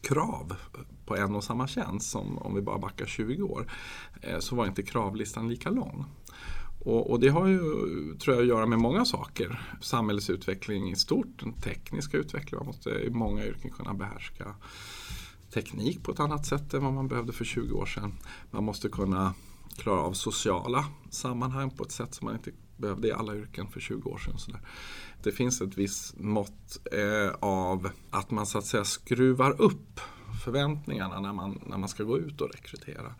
krav 0.01 0.57
på 1.07 1.17
en 1.17 1.35
och 1.35 1.45
samma 1.45 1.67
tjänst 1.67 2.11
som 2.11 2.39
om 2.39 2.55
vi 2.55 2.61
bara 2.61 2.79
backar 2.79 3.07
20 3.07 3.43
år 3.43 3.73
eh, 4.21 4.39
så 4.39 4.57
var 4.57 4.67
inte 4.67 4.83
kravlistan 4.83 5.49
lika 5.49 5.71
lång. 5.71 6.05
Och, 6.87 7.11
och, 7.11 7.21
det 7.21 7.29
har 7.29 7.47
ju, 7.47 7.59
tror 8.19 8.37
jag, 8.37 8.43
att 8.43 8.49
göra 8.49 8.67
med 8.67 8.79
många 8.79 9.05
saker. 9.05 9.61
Samhällsutveckling 9.81 10.91
i 10.91 10.97
stort, 10.97 11.41
den 11.41 11.53
tekniska 11.53 12.17
utvecklingen. 12.17 12.59
Man 12.59 12.67
måste 12.67 12.91
i 12.91 13.11
många 13.11 13.47
yrken 13.47 13.71
kunna 13.71 13.95
behärska 13.95 14.55
teknik 15.55 16.03
på 16.03 16.13
ett 16.13 16.21
annat 16.21 16.47
sätt 16.47 16.75
än 16.75 16.85
vad 16.85 16.93
man 16.93 17.09
behövde 17.09 17.33
för 17.33 17.45
20 17.45 17.75
år 17.75 17.87
sedan. 17.87 18.15
Man 18.51 18.65
måste 18.65 18.89
kunna 18.89 19.35
klara 19.77 20.01
av 20.01 20.13
sociala 20.13 20.85
sammanhang 21.11 21.71
på 21.71 21.85
ett 21.85 21.93
sätt 21.93 22.15
som 22.15 22.25
man 22.25 22.35
inte 22.35 22.51
behövde 22.77 23.09
i 23.09 23.13
alla 23.13 23.37
yrken 23.37 23.69
för 23.69 23.81
20 23.81 24.11
år 24.11 24.19
sedan. 24.19 24.39
Så 24.39 24.51
där. 24.51 24.61
Det 25.23 25.33
finns 25.33 25.61
ett 25.61 25.79
visst 25.79 26.19
mått 26.19 26.79
eh, 26.93 27.35
av 27.41 27.91
att 28.11 28.31
man 28.31 28.47
så 28.47 28.59
att 28.59 28.67
säga 28.67 28.85
skruvar 28.85 29.61
upp 29.63 30.01
förväntningarna 30.45 31.21
när 31.21 31.33
man, 31.33 31.61
när 31.67 31.79
man 31.79 31.89
ska 31.89 32.05
gå 32.05 32.19
ut 32.19 32.41
och 32.41 32.51
rekrytera. 32.55 33.15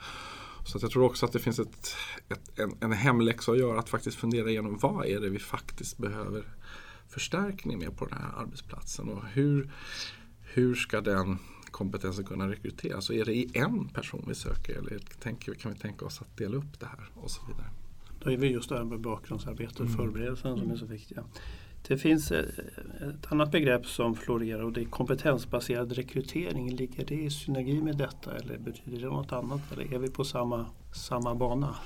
Så 0.67 0.79
jag 0.83 0.91
tror 0.91 1.05
också 1.05 1.27
att 1.27 1.33
det 1.33 1.39
finns 1.39 1.59
ett, 1.59 1.97
ett, 2.29 2.59
en, 2.59 2.77
en 2.81 2.93
hemläxa 2.93 3.53
att 3.53 3.59
göra 3.59 3.79
att 3.79 3.89
faktiskt 3.89 4.17
fundera 4.17 4.51
igenom 4.51 4.79
vad 4.79 5.07
är 5.07 5.21
det 5.21 5.29
vi 5.29 5.39
faktiskt 5.39 5.99
behöver 5.99 6.45
förstärkning 7.09 7.79
med 7.79 7.97
på 7.97 8.07
den 8.07 8.19
här 8.19 8.43
arbetsplatsen 8.43 9.09
och 9.09 9.25
hur, 9.27 9.71
hur 10.41 10.75
ska 10.75 11.01
den 11.01 11.39
kompetensen 11.71 12.25
kunna 12.25 12.49
rekryteras? 12.49 13.11
Och 13.11 13.17
är 13.17 13.25
det 13.25 13.35
i 13.35 13.51
en 13.55 13.89
person 13.89 14.25
vi 14.29 14.35
söker 14.35 14.79
eller 14.79 14.99
tänker, 14.99 15.55
kan 15.55 15.73
vi 15.73 15.79
tänka 15.79 16.05
oss 16.05 16.21
att 16.21 16.37
dela 16.37 16.57
upp 16.57 16.81
det 16.81 16.87
här 16.87 17.11
och 17.15 17.31
så 17.31 17.47
vidare? 17.47 17.71
Då 18.21 18.31
är 18.31 18.37
vi 18.37 18.49
just 18.49 18.69
där 18.69 18.85
med 18.85 19.01
bakgrundsarbete 19.01 19.83
och 19.83 19.89
mm. 19.89 19.97
förberedelsen 19.97 20.59
som 20.59 20.71
är 20.71 20.77
så 20.77 20.87
viktiga. 20.87 21.25
Det 21.89 21.99
finns 21.99 22.33
ett 22.33 22.53
annat 23.29 23.51
begrepp 23.51 23.87
som 23.87 24.15
florerar 24.15 24.63
och 24.63 24.73
det 24.73 24.81
är 24.81 24.85
kompetensbaserad 24.85 25.93
rekrytering. 25.93 26.71
Ligger 26.71 27.05
det 27.05 27.15
i 27.15 27.31
synergi 27.31 27.83
med 27.83 27.97
detta 27.97 28.37
eller 28.37 28.59
betyder 28.59 29.01
det 29.01 29.07
något 29.07 29.33
annat? 29.33 29.73
Eller 29.73 29.95
är 29.95 29.99
vi 29.99 30.11
på 30.11 30.25
samma, 30.25 30.67
samma 30.93 31.35
bana? 31.35 31.77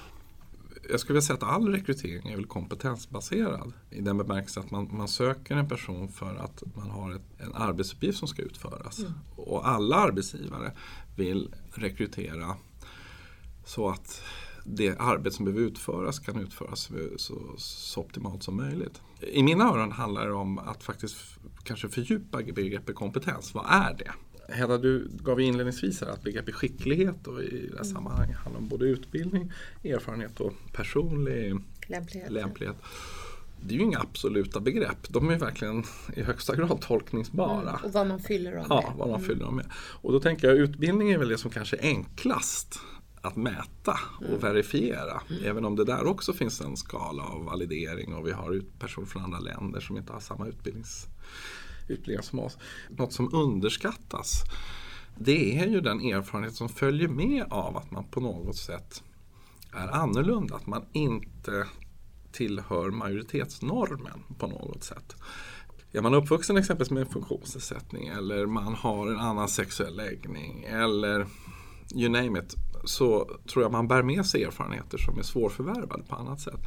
Jag 0.90 1.00
skulle 1.00 1.14
vilja 1.14 1.26
säga 1.26 1.36
att 1.36 1.42
all 1.42 1.68
rekrytering 1.68 2.32
är 2.32 2.36
väl 2.36 2.46
kompetensbaserad 2.46 3.72
i 3.90 4.00
den 4.00 4.18
bemärkelsen 4.18 4.64
att 4.64 4.70
man, 4.70 4.88
man 4.92 5.08
söker 5.08 5.56
en 5.56 5.68
person 5.68 6.08
för 6.08 6.36
att 6.36 6.62
man 6.76 6.90
har 6.90 7.14
ett, 7.14 7.22
en 7.38 7.54
arbetsuppgift 7.54 8.18
som 8.18 8.28
ska 8.28 8.42
utföras. 8.42 8.98
Mm. 8.98 9.12
Och 9.36 9.68
alla 9.68 9.96
arbetsgivare 9.96 10.72
vill 11.16 11.54
rekrytera 11.74 12.56
så 13.64 13.88
att 13.88 14.22
det 14.64 14.98
arbete 14.98 15.36
som 15.36 15.44
behöver 15.44 15.66
utföras 15.66 16.18
kan 16.18 16.40
utföras 16.40 16.90
så, 17.16 17.34
så, 17.56 18.00
optimalt 18.00 18.42
som 18.42 18.56
möjligt. 18.56 19.00
I 19.20 19.42
mina 19.42 19.64
öron 19.64 19.92
handlar 19.92 20.26
det 20.26 20.32
om 20.32 20.58
att 20.58 20.82
faktiskt 20.82 21.16
kanske 21.62 21.88
fördjupa 21.88 22.42
begreppet 22.42 22.94
kompetens. 22.94 23.54
Vad 23.54 23.64
är 23.68 23.94
det? 23.94 24.12
Hedda, 24.52 24.78
du 24.78 25.10
gav 25.22 25.40
inledningsvis 25.40 26.00
här 26.00 26.08
att 26.08 26.22
begreppet 26.22 26.54
skicklighet 26.54 27.26
och 27.26 27.42
i 27.42 27.50
det 27.50 27.76
här 27.76 27.84
mm. 27.84 27.84
sammanhanget 27.84 28.36
handlar 28.36 28.60
om 28.60 28.68
både 28.68 28.84
utbildning, 28.84 29.52
erfarenhet 29.84 30.40
och 30.40 30.52
personlig 30.72 31.56
lämplighet. 31.86 32.30
lämplighet. 32.30 32.76
Det 33.62 33.74
är 33.74 33.78
ju 33.78 33.84
inga 33.84 33.98
absoluta 33.98 34.60
begrepp. 34.60 35.08
De 35.08 35.30
är 35.30 35.38
verkligen 35.38 35.84
i 36.14 36.22
högsta 36.22 36.56
grad 36.56 36.80
tolkningsbara. 36.80 37.70
Mm, 37.70 37.84
och 37.84 37.92
vad 37.92 38.06
man 38.06 38.20
fyller 38.20 38.50
dem 38.50 38.66
med. 38.68 38.76
Ja, 38.76 38.94
vad 38.98 39.08
man 39.08 39.16
mm. 39.16 39.28
fyller 39.28 39.44
dem 39.44 39.56
med. 39.56 39.66
Och 39.74 40.12
då 40.12 40.20
tänker 40.20 40.48
jag 40.48 40.56
utbildning 40.56 41.10
är 41.10 41.18
väl 41.18 41.28
det 41.28 41.38
som 41.38 41.50
kanske 41.50 41.76
är 41.76 41.82
enklast 41.82 42.80
att 43.22 43.36
mäta 43.36 43.98
och 44.30 44.44
verifiera. 44.44 45.22
Även 45.44 45.64
om 45.64 45.76
det 45.76 45.84
där 45.84 46.06
också 46.06 46.32
finns 46.32 46.60
en 46.60 46.76
skala 46.76 47.22
av 47.22 47.44
validering 47.44 48.14
och 48.14 48.26
vi 48.26 48.32
har 48.32 48.62
personer 48.78 49.06
från 49.06 49.22
andra 49.22 49.38
länder 49.38 49.80
som 49.80 49.96
inte 49.96 50.12
har 50.12 50.20
samma 50.20 50.46
utbildnings, 50.46 51.06
utbildningar 51.88 52.22
som 52.22 52.38
oss. 52.38 52.58
Något 52.88 53.12
som 53.12 53.34
underskattas 53.34 54.44
det 55.18 55.58
är 55.58 55.66
ju 55.66 55.80
den 55.80 56.00
erfarenhet 56.00 56.54
som 56.54 56.68
följer 56.68 57.08
med 57.08 57.46
av 57.50 57.76
att 57.76 57.90
man 57.90 58.04
på 58.04 58.20
något 58.20 58.56
sätt 58.56 59.02
är 59.72 59.88
annorlunda. 59.88 60.56
Att 60.56 60.66
man 60.66 60.84
inte 60.92 61.66
tillhör 62.32 62.90
majoritetsnormen 62.90 64.22
på 64.38 64.46
något 64.46 64.84
sätt. 64.84 65.16
Är 65.92 66.00
man 66.00 66.14
uppvuxen 66.14 66.56
exempelvis 66.56 66.90
med 66.90 67.00
en 67.00 67.12
funktionsnedsättning 67.12 68.08
eller 68.08 68.46
man 68.46 68.74
har 68.74 69.06
en 69.06 69.18
annan 69.18 69.48
sexuell 69.48 69.96
läggning 69.96 70.64
eller 70.64 71.26
you 71.94 72.08
name 72.08 72.38
it 72.38 72.54
så 72.90 73.30
tror 73.52 73.64
jag 73.64 73.72
man 73.72 73.88
bär 73.88 74.02
med 74.02 74.26
sig 74.26 74.44
erfarenheter 74.44 74.98
som 74.98 75.18
är 75.18 75.22
svårförvärvade 75.22 76.02
på 76.02 76.16
annat 76.16 76.40
sätt. 76.40 76.60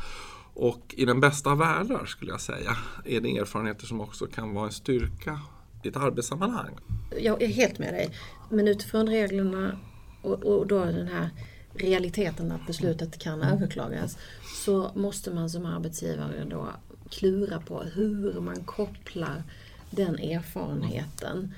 Och 0.53 0.95
i 0.97 1.05
den 1.05 1.19
bästa 1.19 1.51
av 1.51 1.57
världar 1.57 2.05
skulle 2.05 2.31
jag 2.31 2.41
säga 2.41 2.77
är 3.05 3.21
det 3.21 3.37
erfarenheter 3.37 3.85
som 3.85 4.01
också 4.01 4.25
kan 4.25 4.53
vara 4.53 4.65
en 4.65 4.71
styrka 4.71 5.39
i 5.83 5.87
ett 5.87 5.97
arbetssammanhang. 5.97 6.77
Jag 7.19 7.41
är 7.41 7.47
helt 7.47 7.79
med 7.79 7.93
dig. 7.93 8.09
Men 8.49 8.67
utifrån 8.67 9.07
reglerna 9.07 9.79
och, 10.21 10.43
och 10.43 10.67
då 10.67 10.85
den 10.85 11.07
här 11.07 11.29
realiteten 11.73 12.51
att 12.51 12.67
beslutet 12.67 13.19
kan 13.19 13.41
överklagas 13.41 14.17
så 14.65 14.91
måste 14.95 15.31
man 15.31 15.49
som 15.49 15.65
arbetsgivare 15.65 16.45
då 16.49 16.67
klura 17.09 17.59
på 17.59 17.83
hur 17.83 18.39
man 18.39 18.63
kopplar 18.63 19.43
den 19.89 20.19
erfarenheten 20.19 21.53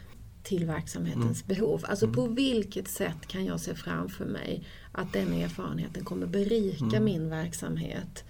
till 0.45 0.65
verksamhetens 0.65 1.43
mm. 1.43 1.47
behov. 1.47 1.85
Alltså 1.87 2.07
på 2.07 2.27
vilket 2.27 2.87
sätt 2.87 3.27
kan 3.27 3.45
jag 3.45 3.59
se 3.59 3.75
framför 3.75 4.25
mig 4.25 4.63
att 4.91 5.13
den 5.13 5.33
erfarenheten 5.33 6.05
kommer 6.05 6.27
berika 6.27 6.85
mm. 6.85 7.03
min 7.03 7.29
verksamhet. 7.29 8.23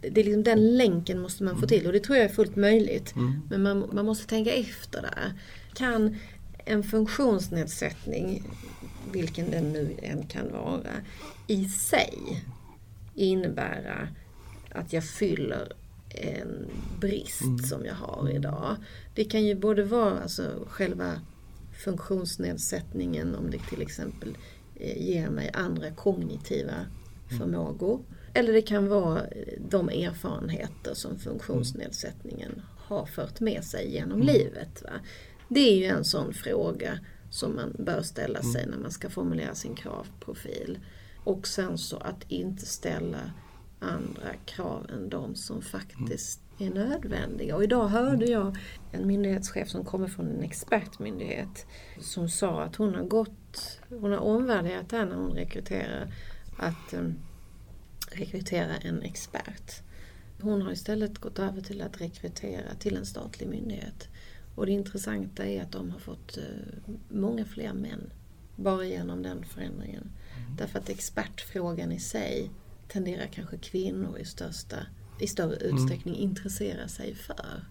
Det 0.00 0.20
är 0.20 0.24
liksom, 0.24 0.42
den 0.42 0.76
länken 0.76 1.20
måste 1.20 1.44
man 1.44 1.60
få 1.60 1.66
till 1.66 1.86
och 1.86 1.92
det 1.92 2.00
tror 2.00 2.16
jag 2.16 2.24
är 2.24 2.34
fullt 2.34 2.56
möjligt. 2.56 3.16
Mm. 3.16 3.40
Men 3.50 3.62
man, 3.62 3.90
man 3.92 4.06
måste 4.06 4.26
tänka 4.26 4.52
efter 4.52 5.02
där. 5.02 5.32
Kan 5.74 6.16
en 6.64 6.82
funktionsnedsättning, 6.82 8.42
vilken 9.12 9.50
den 9.50 9.72
nu 9.72 9.96
än 10.02 10.26
kan 10.26 10.52
vara, 10.52 10.90
i 11.46 11.64
sig 11.64 12.44
innebära 13.14 14.08
att 14.72 14.92
jag 14.92 15.04
fyller 15.04 15.72
en 16.08 16.66
brist 17.00 17.42
mm. 17.42 17.58
som 17.58 17.84
jag 17.84 17.94
har 17.94 18.30
idag. 18.30 18.76
Det 19.14 19.24
kan 19.24 19.44
ju 19.44 19.54
både 19.54 19.84
vara 19.84 20.20
alltså 20.20 20.42
själva 20.66 21.20
funktionsnedsättningen 21.84 23.34
om 23.34 23.50
det 23.50 23.58
till 23.58 23.82
exempel 23.82 24.36
eh, 24.74 25.02
ger 25.02 25.30
mig 25.30 25.50
andra 25.54 25.90
kognitiva 25.90 26.74
mm. 26.74 27.38
förmågor. 27.38 28.04
Eller 28.34 28.52
det 28.52 28.62
kan 28.62 28.88
vara 28.88 29.22
de 29.70 29.88
erfarenheter 29.88 30.94
som 30.94 31.18
funktionsnedsättningen 31.18 32.62
har 32.78 33.06
fört 33.06 33.40
med 33.40 33.64
sig 33.64 33.92
genom 33.92 34.22
mm. 34.22 34.34
livet. 34.34 34.82
Va? 34.82 35.00
Det 35.48 35.60
är 35.60 35.76
ju 35.76 35.84
en 35.84 36.04
sån 36.04 36.34
fråga 36.34 36.98
som 37.30 37.56
man 37.56 37.76
bör 37.78 38.02
ställa 38.02 38.38
mm. 38.38 38.52
sig 38.52 38.66
när 38.66 38.78
man 38.78 38.90
ska 38.90 39.10
formulera 39.10 39.54
sin 39.54 39.74
kravprofil. 39.74 40.78
Och 41.24 41.46
sen 41.46 41.78
så 41.78 41.96
att 41.96 42.24
inte 42.28 42.66
ställa 42.66 43.32
andra 43.80 44.34
krav 44.44 44.86
än 44.92 45.08
de 45.08 45.34
som 45.34 45.62
faktiskt 45.62 46.40
är 46.66 46.70
nödvändiga. 46.70 47.56
Och 47.56 47.64
idag 47.64 47.88
hörde 47.88 48.26
jag 48.26 48.56
en 48.92 49.06
myndighetschef 49.06 49.68
som 49.68 49.84
kommer 49.84 50.08
från 50.08 50.26
en 50.26 50.42
expertmyndighet 50.42 51.66
som 52.00 52.28
sa 52.28 52.62
att 52.62 52.76
hon 52.76 52.94
har 52.94 53.02
gått, 53.02 53.80
hon 53.88 54.12
har 54.12 54.18
omvärderat 54.18 54.88
det 54.88 54.96
här 54.96 55.06
när 55.06 55.16
hon 55.16 55.32
rekryterar, 55.32 56.12
att 56.58 56.94
um, 56.94 57.14
rekrytera 58.10 58.76
en 58.76 59.02
expert. 59.02 59.82
Hon 60.40 60.62
har 60.62 60.72
istället 60.72 61.18
gått 61.18 61.38
över 61.38 61.60
till 61.60 61.82
att 61.82 62.00
rekrytera 62.00 62.74
till 62.78 62.96
en 62.96 63.06
statlig 63.06 63.48
myndighet. 63.48 64.08
Och 64.54 64.66
det 64.66 64.72
intressanta 64.72 65.44
är 65.44 65.62
att 65.62 65.72
de 65.72 65.90
har 65.90 65.98
fått 65.98 66.38
uh, 66.38 66.94
många 67.08 67.44
fler 67.44 67.72
män 67.72 68.10
bara 68.56 68.84
genom 68.84 69.22
den 69.22 69.44
förändringen. 69.44 70.02
Mm. 70.02 70.56
Därför 70.56 70.78
att 70.78 70.88
expertfrågan 70.88 71.92
i 71.92 72.00
sig 72.00 72.50
tenderar 72.88 73.26
kanske 73.26 73.58
kvinnor 73.58 74.18
i 74.18 74.24
största 74.24 74.76
i 75.22 75.26
större 75.26 75.56
mm. 75.56 75.76
utsträckning 75.76 76.14
mm. 76.14 76.28
intressera 76.28 76.88
sig 76.88 77.14
för. 77.14 77.64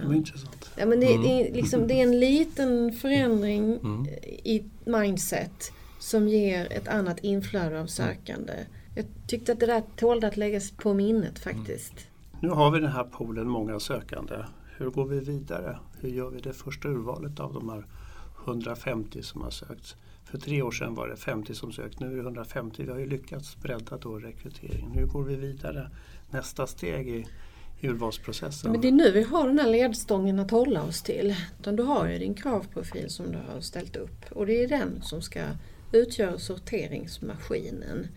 Det 0.00 0.06
var 0.06 0.14
intressant. 0.14 0.70
Ja, 0.76 0.86
men 0.86 1.00
det, 1.00 1.14
mm. 1.14 1.22
det, 1.22 1.48
är 1.48 1.54
liksom, 1.54 1.88
det 1.88 1.94
är 1.94 2.02
en 2.02 2.20
liten 2.20 2.92
förändring 2.92 3.76
mm. 3.76 4.06
i 4.44 4.64
mindset 4.84 5.72
som 5.98 6.28
ger 6.28 6.72
ett 6.72 6.88
annat 6.88 7.18
inflöde 7.18 7.80
av 7.80 7.86
sökande. 7.86 8.52
Jag 8.94 9.04
tyckte 9.26 9.52
att 9.52 9.60
det 9.60 9.66
där 9.66 9.82
tålde 9.96 10.28
att 10.28 10.36
läggas 10.36 10.70
på 10.70 10.94
minnet 10.94 11.38
faktiskt. 11.38 11.94
Nu 12.40 12.48
har 12.48 12.70
vi 12.70 12.80
den 12.80 12.92
här 12.92 13.04
poolen 13.04 13.48
många 13.48 13.80
sökande. 13.80 14.34
Hur 14.76 14.90
går 14.90 15.04
vi 15.04 15.20
vidare? 15.20 15.78
Hur 16.00 16.08
gör 16.08 16.30
vi 16.30 16.40
det 16.40 16.52
första 16.52 16.88
urvalet 16.88 17.40
av 17.40 17.52
de 17.54 17.68
här 17.68 17.86
150 18.44 19.22
som 19.22 19.42
har 19.42 19.50
sökt? 19.50 19.96
För 20.24 20.38
tre 20.38 20.62
år 20.62 20.70
sedan 20.70 20.94
var 20.94 21.08
det 21.08 21.16
50 21.16 21.54
som 21.54 21.72
sökt, 21.72 22.00
nu 22.00 22.06
är 22.06 22.14
det 22.14 22.20
150. 22.20 22.82
Vi 22.82 22.90
har 22.90 22.98
ju 22.98 23.06
lyckats 23.06 23.56
bredda 23.56 23.96
då 23.96 24.18
rekryteringen. 24.18 24.92
Hur 24.92 25.06
går 25.06 25.22
vi 25.22 25.36
vidare? 25.36 25.90
Nästa 26.30 26.66
steg 26.66 27.08
i 27.08 27.26
urvalsprocessen. 27.82 28.72
Men 28.72 28.80
det 28.80 28.88
är 28.88 28.92
nu 28.92 29.10
vi 29.10 29.22
har 29.22 29.48
den 29.48 29.58
här 29.58 29.70
ledstången 29.70 30.38
att 30.38 30.50
hålla 30.50 30.82
oss 30.82 31.02
till. 31.02 31.34
du 31.62 31.82
har 31.82 32.08
ju 32.08 32.18
din 32.18 32.34
kravprofil 32.34 33.10
som 33.10 33.32
du 33.32 33.38
har 33.52 33.60
ställt 33.60 33.96
upp 33.96 34.24
och 34.30 34.46
det 34.46 34.64
är 34.64 34.68
den 34.68 35.02
som 35.02 35.22
ska 35.22 35.40
utgöra 35.92 36.38
sorteringsmaskinen. 36.38 38.08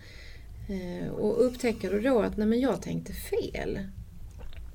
Eh, 0.70 1.10
och 1.10 1.46
upptäcker 1.46 1.92
du 1.92 2.02
då 2.02 2.20
att 2.20 2.38
nej 2.38 2.48
men 2.48 2.60
jag 2.60 2.82
tänkte 2.82 3.14
fel 3.14 3.80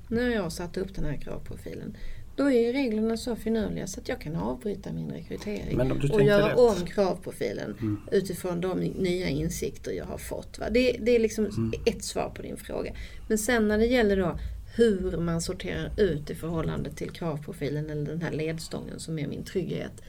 när 0.07 0.29
jag 0.29 0.51
satte 0.51 0.79
upp 0.79 0.95
den 0.95 1.05
här 1.05 1.17
kravprofilen 1.17 1.97
då 2.37 2.51
är 2.51 2.73
reglerna 2.73 3.17
så 3.17 3.35
finurliga 3.35 3.87
så 3.87 3.99
att 3.99 4.09
jag 4.09 4.21
kan 4.21 4.35
avbryta 4.35 4.93
min 4.93 5.11
rekrytering 5.11 5.81
och 6.11 6.21
göra 6.21 6.49
rätt. 6.49 6.57
om 6.57 6.85
kravprofilen 6.85 7.75
mm. 7.81 8.01
utifrån 8.11 8.61
de 8.61 8.79
nya 8.79 9.27
insikter 9.29 9.91
jag 9.91 10.05
har 10.05 10.17
fått. 10.17 10.59
Det, 10.71 10.97
det 10.99 11.15
är 11.15 11.19
liksom 11.19 11.45
mm. 11.45 11.71
ett 11.85 12.03
svar 12.03 12.29
på 12.35 12.41
din 12.41 12.57
fråga. 12.57 12.91
Men 13.27 13.37
sen 13.37 13.67
när 13.67 13.77
det 13.77 13.85
gäller 13.85 14.17
då 14.17 14.39
hur 14.75 15.17
man 15.17 15.41
sorterar 15.41 15.91
ut 15.97 16.29
i 16.29 16.35
förhållande 16.35 16.91
till 16.91 17.09
kravprofilen 17.09 17.89
eller 17.89 18.05
den 18.05 18.21
här 18.21 18.31
ledstången 18.31 18.99
som 18.99 19.19
är 19.19 19.27
min 19.27 19.43
trygghet. 19.43 20.01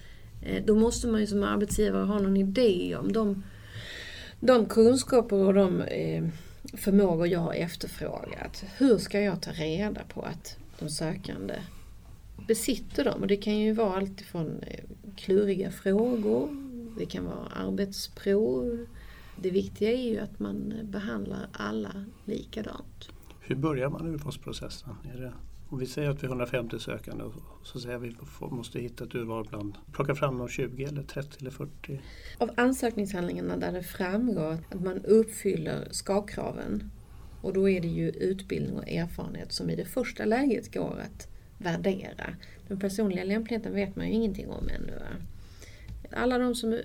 Eh, 0.43 0.64
då 0.64 0.75
måste 0.75 1.07
man 1.07 1.21
ju 1.21 1.27
som 1.27 1.43
arbetsgivare 1.43 2.05
ha 2.05 2.19
någon 2.19 2.37
idé 2.37 2.97
om 2.97 3.12
de, 3.12 3.45
de 4.41 4.67
kunskaper 4.67 5.37
och 5.37 5.55
de 5.55 5.83
eh, 5.83 6.25
förmågor 6.77 7.27
jag 7.27 7.41
har 7.41 7.55
efterfrågat. 7.55 8.64
Hur 8.77 8.99
ska 8.99 9.21
jag 9.21 9.43
ta 9.43 9.51
reda 9.51 10.01
på 10.14 10.23
att 10.23 10.57
de 10.79 10.88
sökande 10.88 11.55
besitter 12.46 13.05
dem. 13.05 13.20
Och 13.20 13.27
det 13.27 13.37
kan 13.37 13.59
ju 13.59 13.72
vara 13.72 13.96
alltifrån 13.96 14.62
eh, 14.62 14.85
kluriga 15.16 15.70
frågor, 15.70 16.48
det 16.98 17.07
kan 17.07 17.24
vara 17.24 17.46
arbetsprov. 17.46 18.87
Det 19.37 19.51
viktiga 19.51 19.92
är 19.92 20.11
ju 20.11 20.18
att 20.18 20.38
man 20.38 20.74
behandlar 20.83 21.48
alla 21.53 22.05
likadant. 22.24 23.09
Hur 23.40 23.57
börjar 23.57 23.88
man 23.88 24.07
urvalsprocessen? 24.07 24.90
Är 25.14 25.20
det, 25.20 25.33
om 25.68 25.79
vi 25.79 25.87
säger 25.87 26.11
att 26.11 26.22
vi 26.22 26.27
är 26.27 26.31
150 26.31 26.79
sökande 26.79 27.24
och 27.24 27.35
så 27.62 27.81
säger 27.81 27.98
vi 27.98 28.09
att 28.09 28.51
vi 28.51 28.57
måste 28.57 28.81
hitta 28.81 29.05
ett 29.05 29.14
urval 29.14 29.46
bland, 29.51 29.74
plocka 29.92 30.14
fram 30.14 30.38
de 30.38 30.48
20 30.48 30.85
eller 30.85 31.03
30 31.03 31.37
eller 31.40 31.51
40? 31.51 32.01
Av 32.38 32.51
ansökningshandlingarna 32.57 33.57
där 33.57 33.72
det 33.72 33.83
framgår 33.83 34.59
att 34.70 34.81
man 34.81 35.05
uppfyller 35.05 35.88
ska-kraven 35.90 36.90
och 37.42 37.53
då 37.53 37.68
är 37.68 37.81
det 37.81 37.88
ju 37.88 38.09
utbildning 38.09 38.77
och 38.77 38.88
erfarenhet 38.88 39.53
som 39.53 39.70
i 39.70 39.77
det 39.77 39.85
första 39.85 40.24
läget 40.24 40.74
går 40.74 41.01
att 41.01 41.29
värdera. 41.59 42.35
Den 42.68 42.79
personliga 42.79 43.25
lämpligheten 43.25 43.75
vet 43.75 43.97
man 43.97 44.07
ju 44.07 44.12
ingenting 44.12 44.49
om 44.49 44.68
ännu. 44.68 45.03
Alla 46.12 46.38
de 46.38 46.55
som 46.55 46.73
eh, 46.73 46.81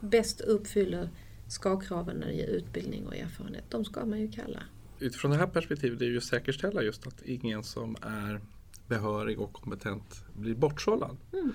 bäst 0.00 0.40
uppfyller 0.40 1.10
ska-kraven 1.48 2.16
när 2.16 2.26
det 2.26 2.32
gäller 2.32 2.52
utbildning 2.52 3.06
och 3.06 3.16
erfarenhet, 3.16 3.64
de 3.68 3.84
ska 3.84 4.04
man 4.04 4.20
ju 4.20 4.30
kalla. 4.30 4.62
Utifrån 5.00 5.30
det 5.30 5.36
här 5.36 5.46
perspektivet 5.46 6.00
är 6.00 6.04
det 6.04 6.10
ju 6.10 6.16
att 6.16 6.24
säkerställa 6.24 6.82
just 6.82 7.06
att 7.06 7.22
ingen 7.22 7.64
som 7.64 7.96
är 8.02 8.40
behörig 8.86 9.40
och 9.40 9.52
kompetent 9.52 10.24
blir 10.36 10.54
bortsållad. 10.54 11.16
Mm. 11.32 11.52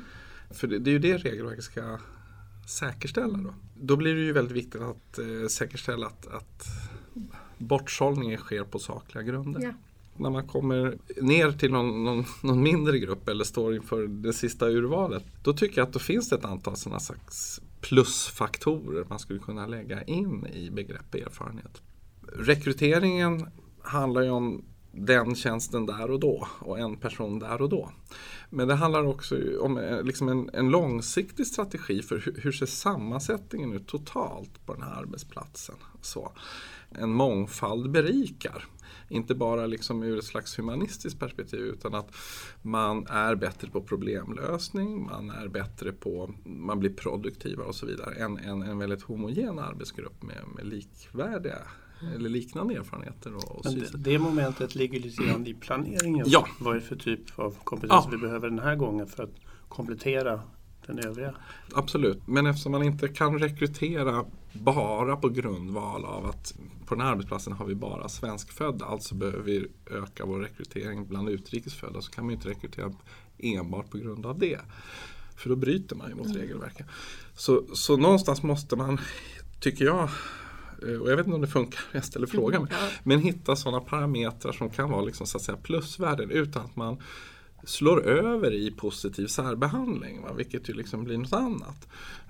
För 0.52 0.67
det, 0.67 0.80
det, 0.80 0.89
är 0.89 0.93
ju 0.93 1.00
det 1.00 1.17
regelverket 1.17 1.63
ska 1.63 2.00
säkerställa. 2.67 3.38
Då, 3.38 3.54
då 3.76 3.96
blir 3.96 4.15
det 4.15 4.22
ju 4.22 4.34
väldigt 4.34 4.58
viktigt 4.58 4.82
att 4.82 5.19
eh, 5.19 5.48
säkerställa 5.50 6.08
att, 6.08 6.28
att 6.28 6.65
bortsållningen 7.58 8.38
sker 8.38 8.63
på 8.63 8.80
sakliga 8.80 9.24
grunder. 9.24 9.62
Ja 9.62 9.74
när 10.17 10.30
man 10.30 10.47
kommer 10.47 10.97
ner 11.21 11.52
till 11.52 11.71
någon, 11.71 12.04
någon, 12.04 12.26
någon, 12.43 12.63
mindre 12.63 12.99
grupp 12.99 13.30
eller 13.30 13.43
står 13.43 13.76
inför 13.76 14.08
det 14.08 14.34
sista 14.34 14.69
urvalet. 14.69 15.23
Då 15.43 15.54
tycker 15.54 15.78
jag 15.78 15.88
att 15.88 15.93
då 15.93 15.99
finns 15.99 16.30
det 16.30 16.36
ett 16.36 16.45
antal 16.45 16.76
sådana 16.76 16.99
slags 16.99 17.62
plusfaktorer 17.82 19.06
man 19.10 19.19
skulle 19.19 19.39
kunna 19.39 19.67
lägga 19.67 20.04
in 20.04 20.47
i 20.54 20.69
begrepp 20.69 21.15
erfarenhet. 21.15 21.82
Rekryteringen 22.38 23.47
handlar 23.82 24.21
ju 24.21 24.30
om 24.30 24.63
den 24.91 25.36
tjänsten 25.36 25.86
där 25.86 26.12
och 26.12 26.19
då 26.19 26.47
och 26.60 26.80
en 26.80 26.97
person 26.97 27.39
där 27.39 27.62
och 27.62 27.69
då. 27.69 27.89
Men 28.49 28.67
det 28.67 28.76
handlar 28.76 29.04
också 29.04 29.38
om 29.60 29.78
eh, 29.78 30.04
liksom 30.04 30.30
en, 30.30 30.49
en 30.54 30.69
långsiktig 30.69 31.47
strategi 31.47 32.02
för 32.02 32.19
hur, 32.19 32.39
hur 32.41 32.52
ser 32.52 32.65
sammansättningen 32.65 33.73
ut 33.73 33.88
totalt 33.88 34.65
på 34.65 34.73
den 34.73 34.84
här 34.84 35.02
arbetsplatsen. 35.02 35.76
Så, 36.02 36.32
en 36.91 37.13
mångfald 37.13 37.91
berikar. 37.91 38.65
Inte 39.10 39.36
bara 39.36 39.66
liksom 39.66 40.04
ur 40.04 40.18
ett 40.18 40.26
slags 40.26 40.60
humanistiskt 40.60 41.20
perspektiv 41.20 41.60
utan 41.60 41.94
att 41.96 42.16
man 42.62 43.08
är 43.08 43.36
bättre 43.36 43.70
på 43.70 43.82
problemlösning, 43.82 45.04
man 45.06 45.30
är 45.30 45.48
bättre 45.48 45.92
på, 45.92 46.34
man 46.44 46.80
blir 46.80 46.94
produktivare 46.94 47.68
och 47.68 47.76
så 47.76 47.86
vidare 47.86 48.16
än 48.16 48.38
en, 48.38 48.62
en 48.62 48.78
väldigt 48.78 49.02
homogen 49.02 49.60
arbetsgrupp 49.60 50.24
med, 50.24 50.38
med 50.56 50.66
likvärdiga 50.66 51.58
eller 52.16 52.30
liknande 52.30 52.74
erfarenheter. 52.74 53.36
Och, 53.36 53.56
och 53.56 53.74
det, 53.74 53.98
det 53.98 54.20
momentet 54.20 54.76
ligger 54.76 55.00
lite 55.00 55.24
grann 55.24 55.48
i 55.48 55.54
planeringen. 55.54 56.26
Ja. 56.30 56.48
Vad 56.60 56.76
är 56.76 56.80
det 56.80 56.86
för 56.86 56.96
typ 56.96 57.40
av 57.40 57.58
kompetens 57.64 58.06
Ja. 58.06 58.10
vi 58.12 58.18
behöver 58.18 58.50
den 58.50 58.60
här 58.60 58.76
gången 58.76 59.08
för 59.08 59.24
att 59.24 59.36
komplettera 59.70 60.42
den 60.88 61.00
övriga? 61.00 61.36
Absolut, 61.74 62.28
men 62.28 62.46
eftersom 62.46 62.72
man 62.72 62.84
inte 62.84 63.08
kan 63.08 63.39
rekrytera 63.39 64.26
bara 64.54 65.15
på 65.17 65.30
grundval 65.30 66.06
av 66.06 66.26
att 66.26 66.54
på 66.86 66.96
den 66.96 67.06
här 67.06 67.12
arbetsplatsen 67.12 67.54
har 67.54 67.65
vi 67.65 67.76
bara 67.76 68.10
svenskfödda, 68.10 68.86
alltså 68.86 69.15
behöver 69.15 69.43
vi 69.43 69.67
öka 69.91 70.26
vår 70.26 70.39
rekrytering 70.39 71.08
bland 71.08 71.30
utrikesfödda 71.30 72.02
så 72.02 72.12
kan 72.12 72.26
man 72.26 72.34
inte 72.34 72.50
rekrytera 72.50 72.93
enbart 73.38 73.89
på 73.89 73.98
grund 73.98 74.26
av 74.26 74.39
det. 74.39 74.60
För 75.36 75.50
då 75.50 75.56
bryter 75.56 75.96
man 75.96 76.10
ju 76.10 76.15
mot 76.15 76.36
regelverket. 76.36 76.86
Så, 77.36 77.63
så 77.74 77.98
någonstans 77.98 78.43
måste 78.43 78.76
man, 78.76 79.00
tycker 79.60 79.86
jag, 79.86 80.10
eh, 80.88 81.02
och 81.02 81.12
jag 81.12 81.17
vet 81.17 81.26
inte 81.26 81.36
om 81.36 81.41
det 81.41 81.48
funkar, 81.48 81.82
jag 81.91 82.06
ställer 82.06 82.28
frågan, 82.28 82.62
men, 82.62 82.72
Ja. 82.72 82.89
men 83.04 83.19
hitta 83.19 83.56
sådana 83.56 83.80
parametrar 83.80 84.52
som 84.52 84.69
kan 84.69 84.89
vara 84.89 85.02
liksom, 85.02 85.28
så 85.28 85.38
att 85.38 85.43
säga, 85.43 85.58
plusvärden 85.58 86.30
utan 86.32 86.65
att 86.65 86.76
man 86.76 86.98
slår 87.63 88.08
över 88.08 88.54
i 88.54 88.71
positiv 88.71 89.28
särbehandling, 89.28 90.21
va? 90.21 90.34
vilket 90.34 90.69
ju 90.69 90.73
liksom 90.73 91.04
blir 91.04 91.17
något 91.17 91.34
annat. 91.34 91.88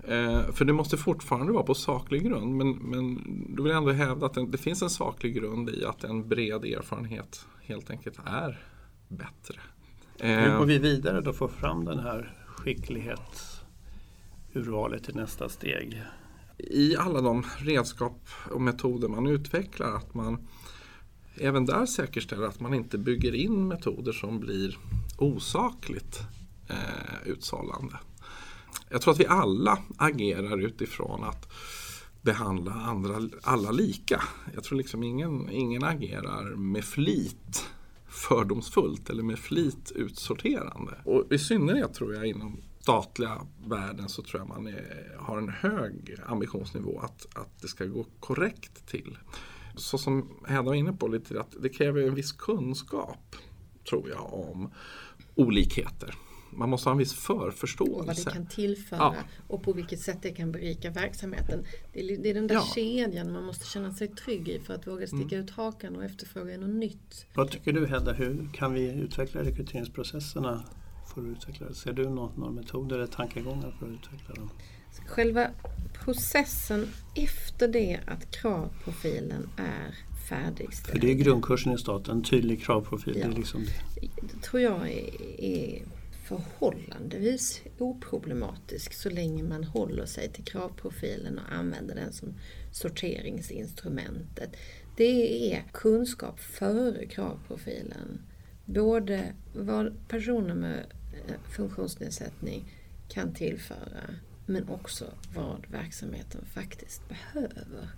Eh, 0.07 0.41
för 0.51 0.65
det 0.65 0.73
måste 0.73 0.97
fortfarande 0.97 1.53
vara 1.53 1.63
på 1.63 1.73
saklig 1.73 2.23
grund 2.23 2.55
men, 2.55 2.71
men 2.71 3.21
då 3.55 3.63
vill 3.63 3.71
jag 3.71 3.77
ändå 3.77 3.91
hävda 3.91 4.25
att 4.25 4.33
det, 4.33 4.45
det 4.45 4.57
finns 4.57 4.81
en 4.81 4.89
saklig 4.89 5.35
grund 5.35 5.69
i 5.69 5.85
att 5.85 6.03
en 6.03 6.27
bred 6.27 6.65
erfarenhet 6.65 7.45
helt 7.61 7.89
enkelt 7.89 8.19
är 8.25 8.61
bättre. 9.07 9.59
Hur 10.19 10.29
Eh, 10.29 10.57
går 10.57 10.65
vi 10.65 10.77
vidare 10.77 11.21
då 11.21 11.33
för 11.33 11.45
att 11.45 11.51
få 11.51 11.57
fram 11.57 11.85
den 11.85 11.99
här 11.99 12.33
skicklighetsurvalet 12.45 15.03
till 15.03 15.15
nästa 15.15 15.49
steg? 15.49 16.03
I 16.57 16.97
alla 16.97 17.21
de 17.21 17.43
redskap 17.57 18.29
och 18.51 18.61
metoder 18.61 19.07
man 19.07 19.27
utvecklar 19.27 19.95
att 19.95 20.13
man 20.13 20.47
även 21.35 21.65
där 21.65 21.85
säkerställer 21.85 22.47
att 22.47 22.59
man 22.59 22.73
inte 22.73 22.97
bygger 22.97 23.35
in 23.35 23.67
metoder 23.67 24.11
som 24.11 24.39
blir 24.39 24.77
osakligt 25.23 26.19
eh, 26.69 27.27
utsållande. 27.27 27.99
Jag 28.89 29.01
tror 29.01 29.13
att 29.13 29.19
vi 29.19 29.25
alla 29.25 29.77
agerar 29.97 30.61
utifrån 30.61 31.23
att 31.23 31.51
behandla 32.21 32.71
andra, 32.71 33.29
alla 33.41 33.71
lika. 33.71 34.23
Jag 34.53 34.63
tror 34.63 34.77
liksom 34.77 35.03
ingen, 35.03 35.49
ingen 35.49 35.83
agerar 35.83 36.55
med 36.55 36.85
flit 36.85 37.69
fördomsfullt 38.07 39.09
eller 39.09 39.23
med 39.23 39.39
flit 39.39 39.91
utsorterande. 39.95 41.01
Och 41.05 41.31
i 41.31 41.39
synnerhet 41.39 41.93
tror 41.93 42.15
jag 42.15 42.25
inom 42.25 42.61
statliga 42.79 43.47
världen 43.65 44.09
så 44.09 44.21
tror 44.21 44.41
jag 44.41 44.49
man 44.49 44.67
är, 44.67 45.15
har 45.19 45.37
en 45.37 45.49
hög 45.49 46.15
ambitionsnivå 46.25 46.99
att, 46.99 47.37
att 47.37 47.61
det 47.61 47.67
ska 47.67 47.85
gå 47.85 48.05
korrekt 48.19 48.87
till. 48.87 49.17
Så 49.75 49.97
som 49.97 50.29
Hedda 50.47 50.61
var 50.61 50.73
inne 50.73 50.93
på 50.93 51.07
lite, 51.07 51.39
att 51.39 51.55
det 51.61 51.69
kräver 51.69 52.01
en 52.01 52.15
viss 52.15 52.31
kunskap 52.31 53.35
tror 53.89 54.09
jag 54.09 54.33
om 54.33 54.71
olikheter. 55.35 56.13
Man 56.55 56.69
måste 56.69 56.89
ha 56.89 56.91
en 56.91 56.97
viss 56.97 57.29
Och 57.29 57.35
vad 57.37 57.47
det 57.47 57.51
förförståelse. 57.51 58.31
kan 58.31 58.45
tillföra 58.47 58.99
Ja. 58.99 59.15
och 59.47 59.63
på 59.63 59.73
vilket 59.73 59.99
sätt 59.99 60.17
det 60.21 60.29
kan 60.31 60.51
berika 60.51 60.89
verksamheten. 60.89 61.65
Det 61.93 61.99
är, 61.99 62.17
det 62.17 62.29
är 62.29 62.33
den 62.33 62.47
där 62.47 62.55
Ja. 62.55 62.67
kedjan 62.75 63.31
man 63.31 63.43
måste 63.43 63.65
känna 63.65 63.93
sig 63.93 64.07
trygg 64.07 64.49
i 64.49 64.59
för 64.59 64.73
att 64.73 64.87
våga 64.87 65.07
sticka 65.07 65.35
ut 65.37 65.49
hakan 65.49 65.95
och 65.95 66.03
efterfråga 66.03 66.57
något 66.57 66.69
nytt. 66.69 67.25
Vad 67.33 67.51
tycker 67.51 67.73
du 67.73 67.87
Hedda, 67.87 68.13
hur 68.13 68.49
kan 68.53 68.73
vi 68.73 68.91
utveckla 68.91 69.43
rekryteringsprocesserna? 69.43 70.63
För 71.13 71.21
att 71.21 71.27
utveckla 71.27 71.67
det? 71.67 71.75
Ser 71.75 71.93
du 71.93 72.09
någon, 72.09 72.39
några 72.39 72.51
metoder 72.51 72.95
eller 72.95 73.07
tankegångar 73.07 73.71
för 73.79 73.85
att 73.85 73.91
utveckla 73.93 74.35
dem? 74.35 74.49
Själva 75.07 75.47
processen 76.03 76.87
efter 77.15 77.67
det 77.67 77.99
att 78.07 78.31
kravprofilen 78.31 79.49
är 79.57 79.95
färdigställd. 80.33 80.91
För 80.91 81.07
det 81.07 81.11
är 81.11 81.15
grundkursen 81.15 81.73
i 81.73 81.77
staten, 81.77 82.17
en 82.17 82.23
tydlig 82.23 82.63
kravprofil. 82.63 83.13
Det 83.13 83.19
Ja. 83.19 83.27
liksom 83.27 83.65
det 84.21 84.41
tror 84.41 84.61
jag 84.61 84.91
är, 84.91 85.41
är 85.41 85.83
förhållandevis 86.27 87.61
oproblematisk 87.77 88.93
så 88.93 89.09
länge 89.09 89.43
man 89.43 89.63
håller 89.63 90.05
sig 90.05 90.29
till 90.29 90.43
kravprofilen 90.43 91.39
och 91.39 91.53
använder 91.53 91.95
den 91.95 92.13
som 92.13 92.33
sorteringsinstrumentet. 92.71 94.55
Det 94.97 95.53
är 95.53 95.63
kunskap 95.71 96.39
före 96.39 97.05
kravprofilen. 97.05 98.21
Både 98.65 99.33
vad 99.55 100.07
personer 100.07 100.55
med 100.55 100.79
eh, 101.27 101.35
funktionsnedsättning 101.55 102.73
kan 103.09 103.33
tillföra 103.33 104.15
men 104.45 104.69
också 104.69 105.05
vad 105.35 105.65
verksamheten 105.71 106.45
faktiskt 106.45 107.01
behöver. 107.09 107.89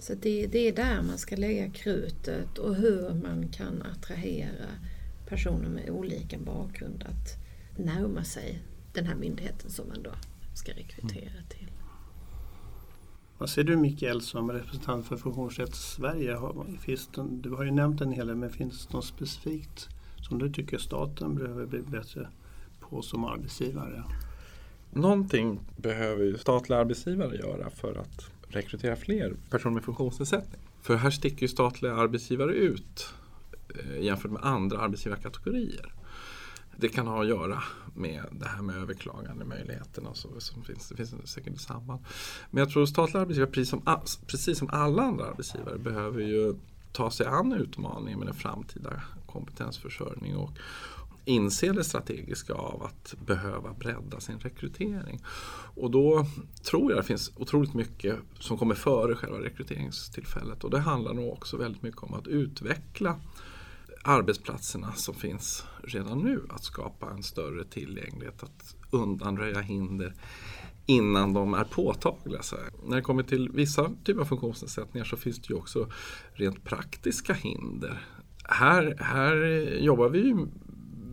Så 0.00 0.14
det, 0.14 0.46
det 0.46 0.68
är 0.68 0.72
där 0.72 1.02
man 1.02 1.18
ska 1.18 1.36
lägga 1.36 1.70
krutet 1.70 2.58
och 2.58 2.74
hur 2.74 3.14
man 3.14 3.48
kan 3.48 3.82
attrahera 3.82 4.66
personer 5.26 5.68
med 5.68 5.90
olika 5.90 6.38
bakgrund 6.38 7.02
att 7.02 7.36
närma 7.78 8.24
sig 8.24 8.62
den 8.92 9.06
här 9.06 9.14
myndigheten 9.14 9.70
som 9.70 9.88
man 9.88 10.02
då 10.02 10.10
ska 10.54 10.72
rekrytera 10.72 11.42
till. 11.48 11.70
Vad 13.38 13.50
ser 13.50 13.64
du 13.64 13.76
Mikael 13.76 14.22
som 14.22 14.50
representant 14.52 15.06
för 15.06 15.16
Funktionsrätt 15.16 15.74
Sverige? 15.74 16.38
Finns 16.80 17.08
det, 17.14 17.26
du 17.30 17.50
har 17.50 17.64
ju 17.64 17.70
nämnt 17.70 18.00
en 18.00 18.12
hel 18.12 18.26
del, 18.26 18.36
men 18.36 18.50
finns 18.50 18.86
det 18.86 18.92
något 18.92 19.04
specifikt 19.04 19.88
som 20.28 20.38
du 20.38 20.52
tycker 20.52 20.78
staten 20.78 21.34
behöver 21.34 21.66
bli 21.66 21.82
bättre 21.82 22.28
på 22.80 23.02
som 23.02 23.24
arbetsgivare? 23.24 24.04
Någonting 24.90 25.60
behöver 25.76 26.24
ju 26.24 26.38
statliga 26.38 26.78
arbetsgivare 26.78 27.36
göra 27.36 27.70
för 27.70 27.94
att 27.94 28.39
rekrytera 28.50 28.96
fler 28.96 29.36
personer 29.50 29.74
med 29.74 29.84
funktionsnedsättning. 29.84 30.60
För 30.82 30.96
här 30.96 31.10
sticker 31.10 31.42
ju 31.42 31.48
statliga 31.48 31.94
arbetsgivare 31.94 32.54
ut 32.54 33.14
eh, 33.68 34.02
jämfört 34.02 34.30
med 34.30 34.44
andra 34.44 34.78
arbetsgivarkategorier. 34.78 35.92
Det 36.76 36.88
kan 36.88 37.06
ha 37.06 37.22
att 37.22 37.28
göra 37.28 37.62
med 37.94 38.24
det 38.32 38.48
här 38.48 38.62
med 38.62 38.76
överklagandemöjligheterna 38.76 40.08
och 40.08 40.16
så 40.16 40.40
som 40.40 40.64
finns. 40.64 40.88
Det 40.88 40.96
finns 40.96 41.32
säkert 41.32 41.54
ett 41.54 41.60
samband. 41.60 42.00
Men 42.50 42.60
jag 42.60 42.70
tror 42.70 42.86
statliga 42.86 43.22
arbetsgivare, 43.22 43.50
precis 43.50 43.70
som, 43.70 43.82
precis 44.26 44.58
som 44.58 44.68
alla 44.72 45.02
andra 45.02 45.24
arbetsgivare, 45.24 45.78
behöver 45.78 46.20
ju 46.20 46.54
ta 46.92 47.10
sig 47.10 47.26
an 47.26 47.52
utmaningen 47.52 48.18
med 48.18 48.28
den 48.28 48.34
framtida 48.34 49.02
kompetensförsörjning 49.26 50.36
och 50.36 50.50
inse 51.24 51.72
det 51.72 51.84
strategiska 51.84 52.54
av 52.54 52.82
att 52.82 53.14
behöva 53.26 53.72
bredda 53.72 54.20
sin 54.20 54.38
rekrytering. 54.38 55.20
Och 55.74 55.90
då 55.90 56.26
tror 56.62 56.90
jag 56.90 56.98
det 56.98 57.06
finns 57.06 57.32
otroligt 57.36 57.74
mycket 57.74 58.18
som 58.38 58.58
kommer 58.58 58.74
före 58.74 59.14
själva 59.14 59.38
rekryteringstillfället 59.38 60.64
och 60.64 60.70
det 60.70 60.78
handlar 60.78 61.14
nog 61.14 61.32
också 61.32 61.56
väldigt 61.56 61.82
mycket 61.82 62.02
om 62.02 62.14
att 62.14 62.26
utveckla 62.26 63.20
arbetsplatserna 64.02 64.92
som 64.92 65.14
finns 65.14 65.64
redan 65.84 66.18
nu. 66.18 66.42
Att 66.50 66.64
skapa 66.64 67.10
en 67.10 67.22
större 67.22 67.64
tillgänglighet, 67.64 68.42
att 68.42 68.76
undanröja 68.90 69.60
hinder 69.60 70.14
innan 70.86 71.32
de 71.32 71.54
är 71.54 71.64
påtagliga. 71.64 72.42
Så. 72.42 72.56
När 72.86 72.96
det 72.96 73.02
kommer 73.02 73.22
till 73.22 73.48
vissa 73.48 73.90
typer 74.04 74.20
av 74.20 74.24
funktionsnedsättningar 74.24 75.04
så 75.04 75.16
finns 75.16 75.38
det 75.38 75.50
ju 75.50 75.58
också 75.58 75.88
rent 76.32 76.64
praktiska 76.64 77.32
hinder. 77.32 78.02
Här, 78.44 78.96
här 78.98 79.36
jobbar 79.80 80.08
vi 80.08 80.18
ju, 80.18 80.46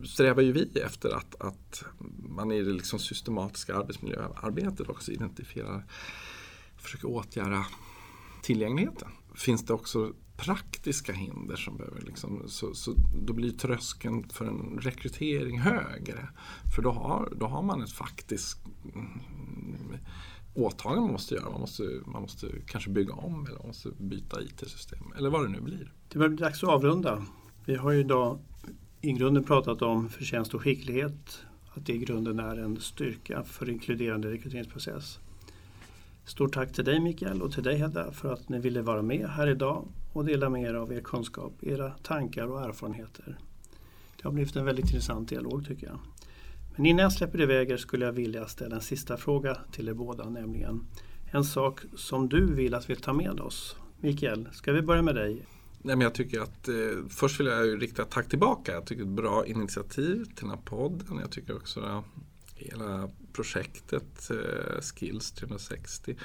strävar 0.08 0.42
ju 0.42 0.52
vi 0.52 0.80
efter 0.80 1.16
att, 1.16 1.40
att 1.40 1.84
man 2.18 2.52
i 2.52 2.62
det 2.62 2.72
liksom 2.72 2.98
systematiska 2.98 3.76
arbetsmiljöarbetet 3.76 4.88
också 4.88 5.12
identifierar, 5.12 5.84
och 6.74 6.80
försöker 6.80 7.08
åtgärda 7.08 7.66
tillgängligheten. 8.42 9.08
Finns 9.34 9.66
det 9.66 9.72
också 9.72 10.12
praktiska 10.36 11.12
hinder 11.12 11.56
som 11.56 11.76
behöver 11.76 12.00
liksom, 12.00 12.42
så, 12.46 12.74
så 12.74 12.94
då 13.26 13.32
blir 13.32 13.50
tröskeln 13.50 14.28
för 14.28 14.44
en 14.44 14.78
rekrytering 14.80 15.60
högre. 15.60 16.28
För 16.74 16.82
då 16.82 16.90
har, 16.90 17.32
då 17.36 17.46
har 17.46 17.62
man 17.62 17.82
ett 17.82 17.92
faktiskt 17.92 18.58
åtagande 20.54 21.00
man 21.00 21.12
måste 21.12 21.34
göra. 21.34 21.50
Man 21.50 21.60
måste, 21.60 22.00
man 22.06 22.22
måste 22.22 22.46
kanske 22.66 22.90
bygga 22.90 23.12
om 23.12 23.46
eller 23.46 23.58
man 23.58 23.66
måste 23.66 23.88
byta 23.98 24.42
IT-system 24.42 25.12
eller 25.16 25.30
vad 25.30 25.44
det 25.44 25.48
nu 25.48 25.60
blir. 25.60 25.92
Det 26.08 26.18
börjar 26.18 26.30
bli 26.30 26.44
dags 26.44 26.62
att 26.62 26.70
avrunda. 26.70 27.24
Vi 27.64 27.76
har 27.76 27.90
ju 27.90 28.00
idag 28.00 28.38
i 29.00 29.12
grunden 29.12 29.44
pratat 29.44 29.82
om 29.82 30.08
förtjänst 30.08 30.54
och 30.54 30.62
skicklighet. 30.62 31.44
Att 31.74 31.86
det 31.86 31.92
i 31.92 31.98
grunden 31.98 32.38
är 32.40 32.56
en 32.56 32.80
styrka 32.80 33.42
för 33.44 33.70
inkluderande 33.70 34.30
rekryteringsprocess. 34.30 35.18
Stort 36.24 36.54
tack 36.54 36.72
till 36.72 36.84
dig 36.84 37.00
Mikael 37.00 37.42
och 37.42 37.52
till 37.52 37.62
dig 37.62 37.76
Hedda 37.76 38.12
för 38.12 38.32
att 38.32 38.48
ni 38.48 38.58
ville 38.58 38.82
vara 38.82 39.02
med 39.02 39.28
här 39.28 39.46
idag 39.46 39.88
och 40.12 40.24
dela 40.24 40.48
med 40.48 40.62
er 40.62 40.74
av 40.74 40.92
er 40.92 41.00
kunskap, 41.00 41.52
era 41.62 41.90
tankar 41.90 42.46
och 42.46 42.64
erfarenheter. 42.64 43.38
Det 44.16 44.24
har 44.24 44.32
blivit 44.32 44.56
en 44.56 44.64
väldigt 44.64 44.84
intressant 44.84 45.28
dialog 45.28 45.66
tycker 45.66 45.86
jag. 45.86 45.98
Men 46.76 46.86
innan 46.86 47.02
jag 47.02 47.12
släpper 47.12 47.40
iväg 47.40 47.70
er 47.70 47.76
skulle 47.76 48.04
jag 48.04 48.12
vilja 48.12 48.46
ställa 48.46 48.76
en 48.76 48.82
sista 48.82 49.16
fråga 49.16 49.58
till 49.72 49.88
er 49.88 49.94
båda, 49.94 50.28
nämligen 50.28 50.86
en 51.32 51.44
sak 51.44 51.80
som 51.96 52.28
du 52.28 52.54
vill 52.54 52.74
att 52.74 52.90
vi 52.90 52.96
tar 52.96 53.12
med 53.12 53.40
oss. 53.40 53.76
Mikael, 54.00 54.48
ska 54.52 54.72
vi 54.72 54.82
börja 54.82 55.02
med 55.02 55.14
dig? 55.14 55.46
Nej, 55.82 55.96
men 55.96 56.00
jag 56.00 56.14
tycker 56.14 56.40
att, 56.40 56.68
eh, 56.68 56.74
först 57.08 57.40
vill 57.40 57.46
jag 57.46 57.82
rikta 57.82 58.02
ett 58.02 58.10
tack 58.10 58.28
tillbaka. 58.28 58.72
Jag 58.72 58.86
tycker 58.86 59.02
det 59.02 59.08
är 59.08 59.10
ett 59.10 59.16
bra 59.16 59.46
initiativ 59.46 60.24
till 60.24 60.44
den 60.46 60.50
här 60.50 60.64
podden. 60.64 61.18
Jag 61.20 61.30
tycker 61.30 61.56
också 61.56 61.80
att 61.80 62.04
hela 62.54 63.10
projektet 63.32 64.30
eh, 64.30 64.80
Skills 64.80 65.32
360 65.32 66.16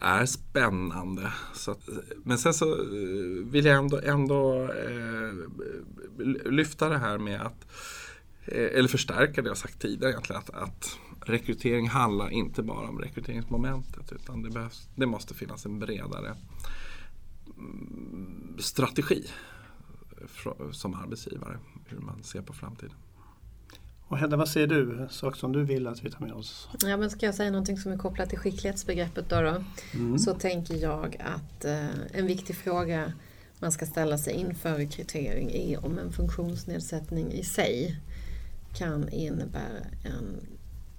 är 0.00 0.26
spännande. 0.26 1.32
Så 1.54 1.70
att, 1.70 1.88
eh, 1.88 1.94
men 2.24 2.38
sen 2.38 2.54
så 2.54 2.72
eh, 2.72 3.44
vill 3.44 3.64
jag 3.64 3.76
ändå, 3.76 4.00
ändå 4.04 4.72
eh, 4.72 5.32
lyfta 6.50 6.88
det 6.88 6.98
här 6.98 7.18
med 7.18 7.40
att 7.40 7.66
eh, 8.44 8.78
eller 8.78 8.88
förstärka 8.88 9.42
det 9.42 9.48
jag 9.48 9.56
sagt 9.56 9.80
tidigare 9.80 10.12
egentligen. 10.12 10.42
Att, 10.42 10.50
att 10.50 10.98
rekrytering 11.26 11.88
handlar 11.88 12.30
inte 12.30 12.62
bara 12.62 12.88
om 12.88 12.98
rekryteringsmomentet 12.98 14.12
utan 14.12 14.42
det, 14.42 14.50
behövs, 14.50 14.88
det 14.94 15.06
måste 15.06 15.34
finnas 15.34 15.66
en 15.66 15.78
bredare 15.78 16.36
strategi 18.58 19.24
som 20.72 20.94
arbetsgivare. 20.94 21.58
Hur 21.86 21.98
man 21.98 22.22
ser 22.22 22.42
på 22.42 22.52
framtiden. 22.52 22.94
Och 24.08 24.18
Hedda, 24.18 24.36
vad 24.36 24.48
säger 24.48 24.66
du? 24.66 25.08
Sak 25.10 25.36
som 25.36 25.52
du 25.52 25.64
vill 25.64 25.86
att 25.86 26.04
vi 26.04 26.10
tar 26.10 26.20
med 26.20 26.32
oss? 26.32 26.68
Ja, 26.82 26.96
men 26.96 27.10
ska 27.10 27.26
jag 27.26 27.34
säga 27.34 27.50
någonting 27.50 27.78
som 27.78 27.92
är 27.92 27.96
kopplat 27.96 28.28
till 28.28 28.38
skicklighetsbegreppet 28.38 29.28
då? 29.28 29.40
då? 29.40 29.64
Mm. 29.94 30.18
Så 30.18 30.34
tänker 30.34 30.74
jag 30.74 31.16
att 31.20 31.64
eh, 31.64 31.88
en 32.12 32.26
viktig 32.26 32.56
fråga 32.56 33.12
man 33.60 33.72
ska 33.72 33.86
ställa 33.86 34.18
sig 34.18 34.34
inför 34.34 34.74
rekrytering 34.74 35.50
är 35.50 35.84
om 35.84 35.98
en 35.98 36.12
funktionsnedsättning 36.12 37.32
i 37.32 37.44
sig 37.44 38.00
kan 38.74 39.08
innebära 39.08 39.84
en 40.04 40.46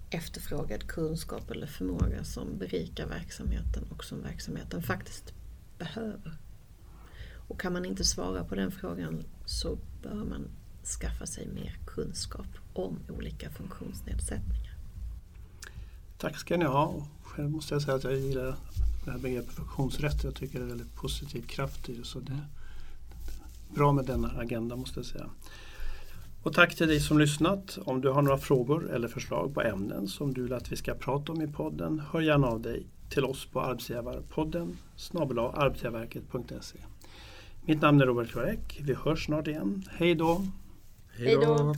efterfrågad 0.10 0.88
kunskap 0.88 1.52
eller 1.52 1.68
förmåga 1.68 2.24
som 2.24 2.58
berikar 2.58 3.08
verksamheten 3.08 3.84
och 3.90 4.04
som 4.04 4.22
verksamheten 4.22 4.84
faktiskt 4.84 5.34
behöver. 5.78 6.38
Och 7.50 7.60
kan 7.60 7.74
man 7.74 7.86
inte 7.86 8.04
svara 8.04 8.44
på 8.44 8.56
den 8.56 8.72
frågan 8.72 9.24
så 9.46 9.78
bör 10.02 10.24
man 10.24 10.48
skaffa 11.02 11.26
sig 11.26 11.48
mer 11.48 11.78
kunskap 11.86 12.48
om 12.74 13.00
olika 13.10 13.50
funktionsnedsättningar. 13.50 14.76
Tack 16.18 16.38
ska 16.38 16.58
ni 16.58 16.66
ha. 16.66 17.08
Själv 17.24 17.50
måste 17.50 17.76
jag 17.76 17.82
säga 17.82 17.96
att 17.96 18.04
jag 18.04 18.16
gillar 18.16 18.56
det 19.06 19.12
här 19.12 19.20
begreppet 19.20 19.54
funktionsrätt. 19.54 20.24
Jag 20.24 20.36
tycker 20.36 20.60
det 20.60 20.66
är 20.66 20.70
väldigt 20.70 20.96
positiv 20.96 21.42
kraft 21.42 21.90
i 21.90 21.96
det. 21.96 22.04
Så 22.04 22.20
det 22.20 22.32
är 22.32 22.46
bra 23.76 23.92
med 23.92 24.06
denna 24.06 24.28
agenda 24.28 24.76
måste 24.76 25.00
jag 25.00 25.06
säga. 25.06 25.30
Och 26.44 26.54
tack 26.54 26.76
till 26.76 26.88
dig 26.88 27.00
som 27.00 27.20
lyssnat. 27.20 27.78
Om 27.86 28.02
du 28.02 28.10
har 28.10 28.22
några 28.22 28.38
frågor 28.38 28.92
eller 28.92 29.08
förslag 29.08 29.54
på 29.54 29.62
ämnen 29.62 30.08
som 30.08 30.34
du 30.34 30.44
vill 30.44 30.54
att 30.54 30.72
vi 30.72 30.76
ska 30.76 30.94
prata 30.94 31.32
om 31.32 31.42
i 31.42 31.48
podden, 31.48 32.02
hör 32.12 32.22
gärna 32.22 32.48
av 32.48 32.62
dig 32.62 32.88
till 33.10 33.26
oss 33.26 33.46
på 33.46 33.62
arbetsgivarpodden 33.62 34.78
snabel 34.96 35.40
arbetsgivarverket.se. 35.40 36.80
Mitt 37.70 37.82
namn 37.82 38.02
är 38.02 38.06
Robert 38.06 38.32
Kvarek. 38.32 38.80
Vi 38.84 38.94
hörs 38.94 39.26
snart 39.26 39.48
igen. 39.48 39.84
Hej 39.90 40.16
då! 40.16 40.42
Hej 41.18 41.36
då! 41.36 41.76